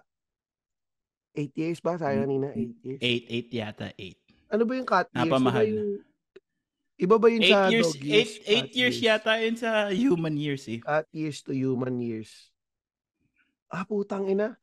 [1.34, 1.94] 8 years ba?
[1.96, 3.00] Sabi kanina, 8 years.
[3.00, 4.50] 8, 8 yata, 8.
[4.50, 5.14] Ano ba yung cat years?
[5.14, 5.66] Iba Napamahal.
[5.70, 5.90] yung,
[7.00, 8.30] iba ba yun 8 sa years, dog years?
[8.44, 10.80] 8, 8 Cat years yata yun sa human years eh.
[10.82, 12.50] Cat years to human years.
[13.70, 14.58] Ah, putang ina.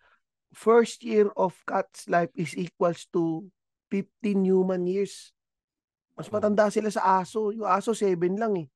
[0.52, 3.48] First year of cat's life is equals to
[3.92, 5.32] 15 human years.
[6.18, 7.56] Mas matanda sila sa aso.
[7.56, 8.68] Yung aso, 7 lang eh.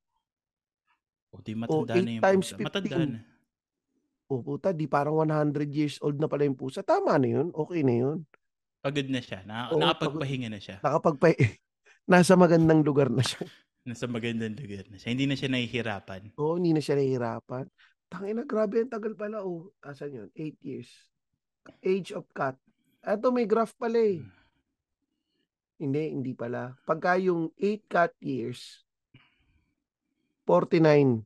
[1.32, 2.60] O di matanda eight na yung times pusa.
[2.60, 3.08] Matanda 15.
[3.08, 3.20] na.
[4.32, 6.80] O puta, di parang 100 years old na pala yung pusa.
[6.80, 7.52] Tama na yun.
[7.52, 8.18] Okay na yun.
[8.80, 9.44] Pagod na siya.
[9.44, 10.80] Na, Oo, nakapagpahinga na siya.
[10.80, 11.36] Nakapagpa...
[12.10, 13.44] Nasa magandang lugar na siya.
[13.88, 15.12] Nasa magandang lugar na siya.
[15.12, 16.32] Hindi na siya nahihirapan.
[16.40, 17.68] Oo, hindi na siya nahihirapan.
[18.08, 19.44] Tangina, grabe ang tagal pala.
[19.44, 20.28] Oh, asan yun?
[20.32, 20.88] 8 years.
[21.84, 22.56] Age of cat.
[23.04, 24.24] Eto, may graph pala eh.
[25.76, 26.72] Hindi, hindi pala.
[26.88, 28.80] Pagka yung 8 cat years,
[30.48, 31.20] 49.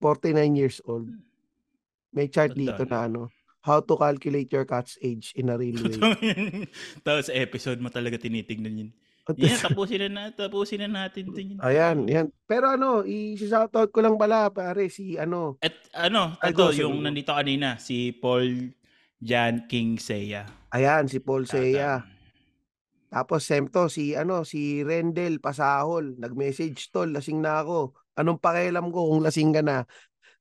[0.00, 1.25] 49 years old.
[2.16, 3.04] May chart Tanda dito na.
[3.04, 3.20] ano,
[3.60, 6.64] how to calculate your cat's age in a real way.
[7.04, 8.90] Tapos sa episode mo talaga tinitignan yun.
[9.26, 11.58] Yan, tapusin na, tapusin na natin din.
[11.58, 12.30] Ayan, yan.
[12.46, 17.74] Pero ano, i-shoutout ko lang pala, pare, si ano, At ano, ito, yung nandito kanina,
[17.74, 18.70] si Paul
[19.18, 20.46] Jan King Seya.
[20.70, 22.06] ayan, si Paul Seya.
[23.06, 27.94] Tapos semto si ano si Rendel Pasahol nag-message tol lasing na ako.
[28.18, 29.86] Anong pakialam ko kung lasing ka na?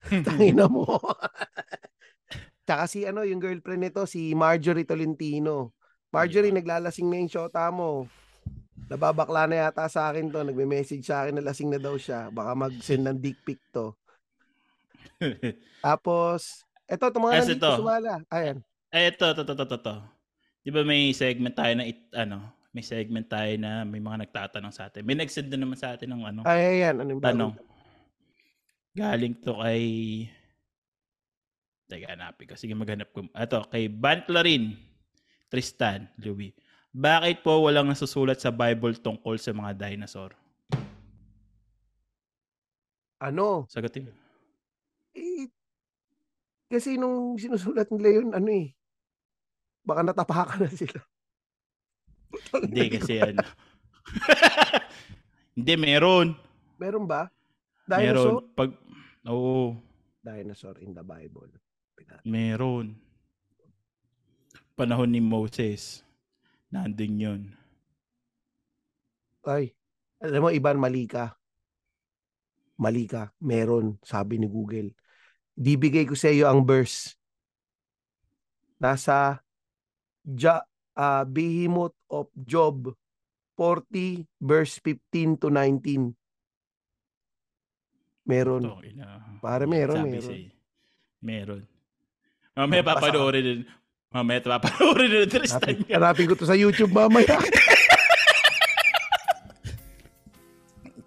[0.28, 0.86] Tangina mo.
[2.66, 5.74] Tsaka si ano yung girlfriend nito si Marjorie Tolentino.
[6.10, 8.10] Marjorie naglalasing na yung shota mo.
[8.90, 10.42] Nababakla na yata sa akin to.
[10.46, 12.30] Nagme-message sa akin na lasing na daw siya.
[12.30, 13.94] Baka mag-send ng dick pic to.
[15.86, 17.80] Tapos, eto, itong mga nandito ito.
[17.82, 18.14] sumala.
[18.30, 18.62] Ayan.
[18.94, 19.96] Ay, ito, ito, ito, ito, ito.
[20.66, 24.74] Di ba may segment tayo na, it, ano, may segment tayo na may mga nagtatanong
[24.74, 25.06] sa atin.
[25.06, 27.02] May nag-send na naman sa atin ng ano, Ay, ayan.
[27.02, 27.54] Ano yung tanong.
[28.96, 29.84] Galing to kay...
[31.86, 32.56] Teka, hanapin ko.
[32.56, 33.28] Sige, maghanap ko.
[33.36, 34.74] Ito, kay Van Clarin,
[35.52, 36.56] Tristan, Louis.
[36.96, 40.32] Bakit po walang nasusulat sa Bible tungkol sa mga dinosaur?
[43.20, 43.68] Ano?
[43.68, 44.10] Sagutin.
[45.12, 45.52] Eh,
[46.72, 48.72] kasi nung sinusulat nila yun, ano eh,
[49.84, 51.00] baka natapakan na sila.
[52.64, 53.44] Hindi kasi ano.
[55.56, 56.36] Hindi, meron.
[56.80, 57.32] Meron ba?
[57.86, 58.02] Meron.
[58.02, 58.42] Dinosaur?
[58.58, 58.72] Pag,
[59.30, 59.78] oo,
[60.26, 61.54] Dinosaur in the Bible.
[62.26, 62.98] meron.
[64.74, 66.02] Panahon ni Moses.
[66.74, 67.42] Nandun yun.
[69.46, 69.78] Ay,
[70.18, 71.38] alam mo, Iban, mali ka.
[72.82, 73.30] Mali ka.
[73.40, 74.92] Meron, sabi ni Google.
[75.56, 77.14] Bibigay ko sa iyo ang verse.
[78.82, 79.40] Nasa
[80.26, 80.66] ja,
[80.98, 82.92] ah, Behemoth of Job
[83.56, 86.18] 40 verse 15 to 19.
[88.26, 88.62] Meron.
[88.66, 89.06] Ito, ina.
[89.38, 90.26] Pare, meron, sabi meron.
[90.28, 90.50] sa'yo.
[91.22, 91.62] Meron.
[92.56, 93.02] Mamaya Basa ka.
[93.06, 93.60] papanoorin din.
[94.10, 95.28] Mamaya papanoorin din.
[95.28, 97.38] Tristan Hanapin, hanapin ko to sa YouTube mamaya.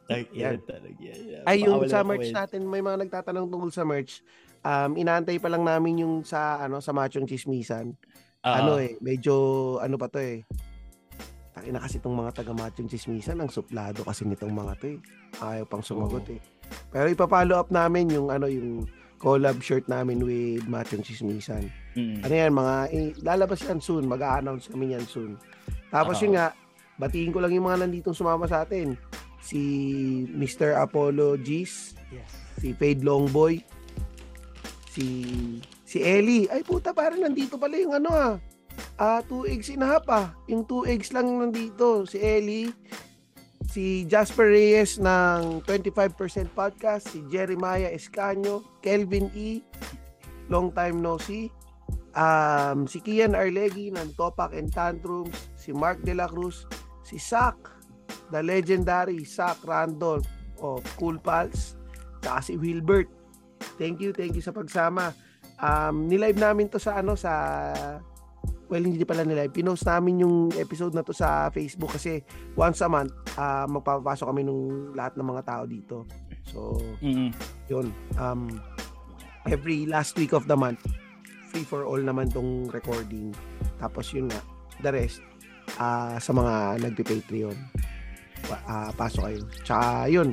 [0.09, 0.57] Ay, Yan.
[1.45, 2.33] Ay, yung sa merch eh.
[2.33, 4.25] natin, may mga nagtatanong tungkol sa merch.
[4.64, 7.93] Um, inaantay pa lang namin yung sa ano sa Machong Chismisan.
[8.41, 8.49] Oo.
[8.49, 9.35] Ano eh, medyo
[9.79, 10.49] ano pa to eh.
[11.53, 14.99] Taki na kasi itong mga taga Machong Chismisan, ang suplado kasi nitong mga to eh.
[15.39, 16.35] Ayaw pang sumagot Oo.
[16.35, 16.41] eh.
[16.91, 18.89] Pero ipa-follow up namin yung ano yung
[19.19, 21.69] collab shirt namin with Machong Chismisan.
[21.99, 22.23] Mm.
[22.23, 24.07] Ano yan, mga eh, lalabas yan soon.
[24.07, 25.35] Mag-a-announce kami yan soon.
[25.91, 26.23] Tapos Oo.
[26.25, 26.55] yun nga,
[27.03, 28.95] batiin ko lang yung mga nanditong sumama sa atin.
[29.43, 29.59] Si
[30.31, 30.79] Mr.
[30.79, 32.31] Apollo G's, Yes.
[32.62, 33.61] si Fade Longboy,
[34.95, 35.07] si
[35.85, 36.47] si Ellie.
[36.49, 38.35] Ay puta, parang nandito pala yung ano ah.
[38.99, 40.35] Ah, two eggs a half ah.
[40.47, 42.07] Yung two eggs lang nandito.
[42.07, 42.71] Si Ellie,
[43.69, 49.61] si Jasper Reyes ng 25% podcast, si Jeremiah Escanio, Kelvin E,
[50.49, 51.53] long time no see.
[52.16, 56.64] Um, si Kian Arlegi ng Topak and Tantrums, si Mark De La Cruz,
[57.05, 57.55] si Sak,
[58.33, 60.27] the legendary Sak Randolph
[60.59, 61.77] of Cool Pals,
[62.25, 63.07] saka si Wilbert.
[63.77, 65.14] Thank you, thank you sa pagsama.
[65.61, 67.31] Um, nilive namin to sa ano sa
[68.69, 72.21] well hindi pala nilive pinost namin yung episode na to sa Facebook kasi
[72.55, 75.97] once a month ah, magpapasok kami nung lahat ng mga tao dito.
[76.45, 77.33] So Mm.
[77.66, 78.49] yun um
[79.45, 80.81] every last week of the month
[81.49, 83.33] free for all naman tong recording.
[83.77, 84.41] Tapos yun nga
[84.79, 85.25] the rest
[85.77, 87.57] ah sa mga nagpe-Patreon
[88.45, 89.41] pa- ah, pasok kayo.
[89.62, 90.33] Tsaka yun.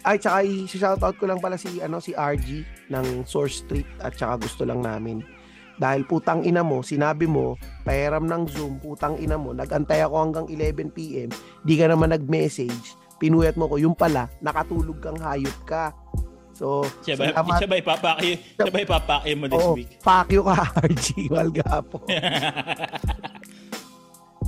[0.00, 4.38] Ay tsaka i-shoutout ko lang pala si ano si RG ng Source Street at tsaka
[4.38, 5.18] gusto lang namin
[5.76, 10.46] dahil putang ina mo, sinabi mo, pahiram ng Zoom, putang ina mo, nagantay ako hanggang
[10.48, 11.28] 11pm,
[11.62, 15.92] di ka naman nag-message, pinuyat mo ko, yung pala, nakatulog kang hayop ka.
[16.56, 17.56] So, Siya ba, salamat.
[17.60, 19.92] siya ba ipapaki, siya ba ipapaki mo this Oo, week?
[20.32, 20.56] you ka,
[20.88, 22.00] RG Walgapo.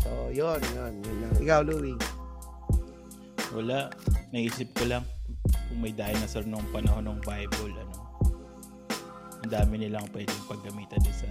[0.02, 1.32] so, yun, yun, yun lang.
[1.36, 2.00] Ikaw, Louie.
[3.52, 3.92] Wala.
[4.32, 5.04] Naisip ko lang
[5.68, 8.07] kung may dinosaur nung panahon ng Bible, ano.
[9.44, 11.28] Ang dami nilang pwedeng paggamitan din sa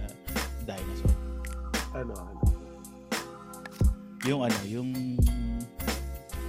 [0.64, 1.16] dinosaur.
[1.92, 2.40] Ano, ano.
[4.24, 4.88] Yung ano, yung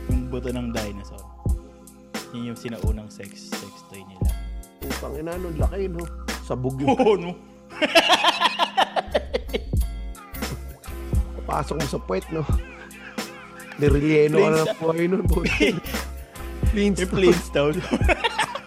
[0.10, 1.26] yung buto ng dinosaur.
[2.32, 4.32] Yun yung sinaunang sex sex toy nila.
[4.80, 6.04] Putang ina, laki, no?
[6.48, 7.32] Sabog yung Oo, no?
[11.50, 12.46] pasok mo sa puwet, no?
[13.82, 15.50] Nirelieno ka na ng buhay nun, boy.
[16.78, 17.82] Yung Flintstone.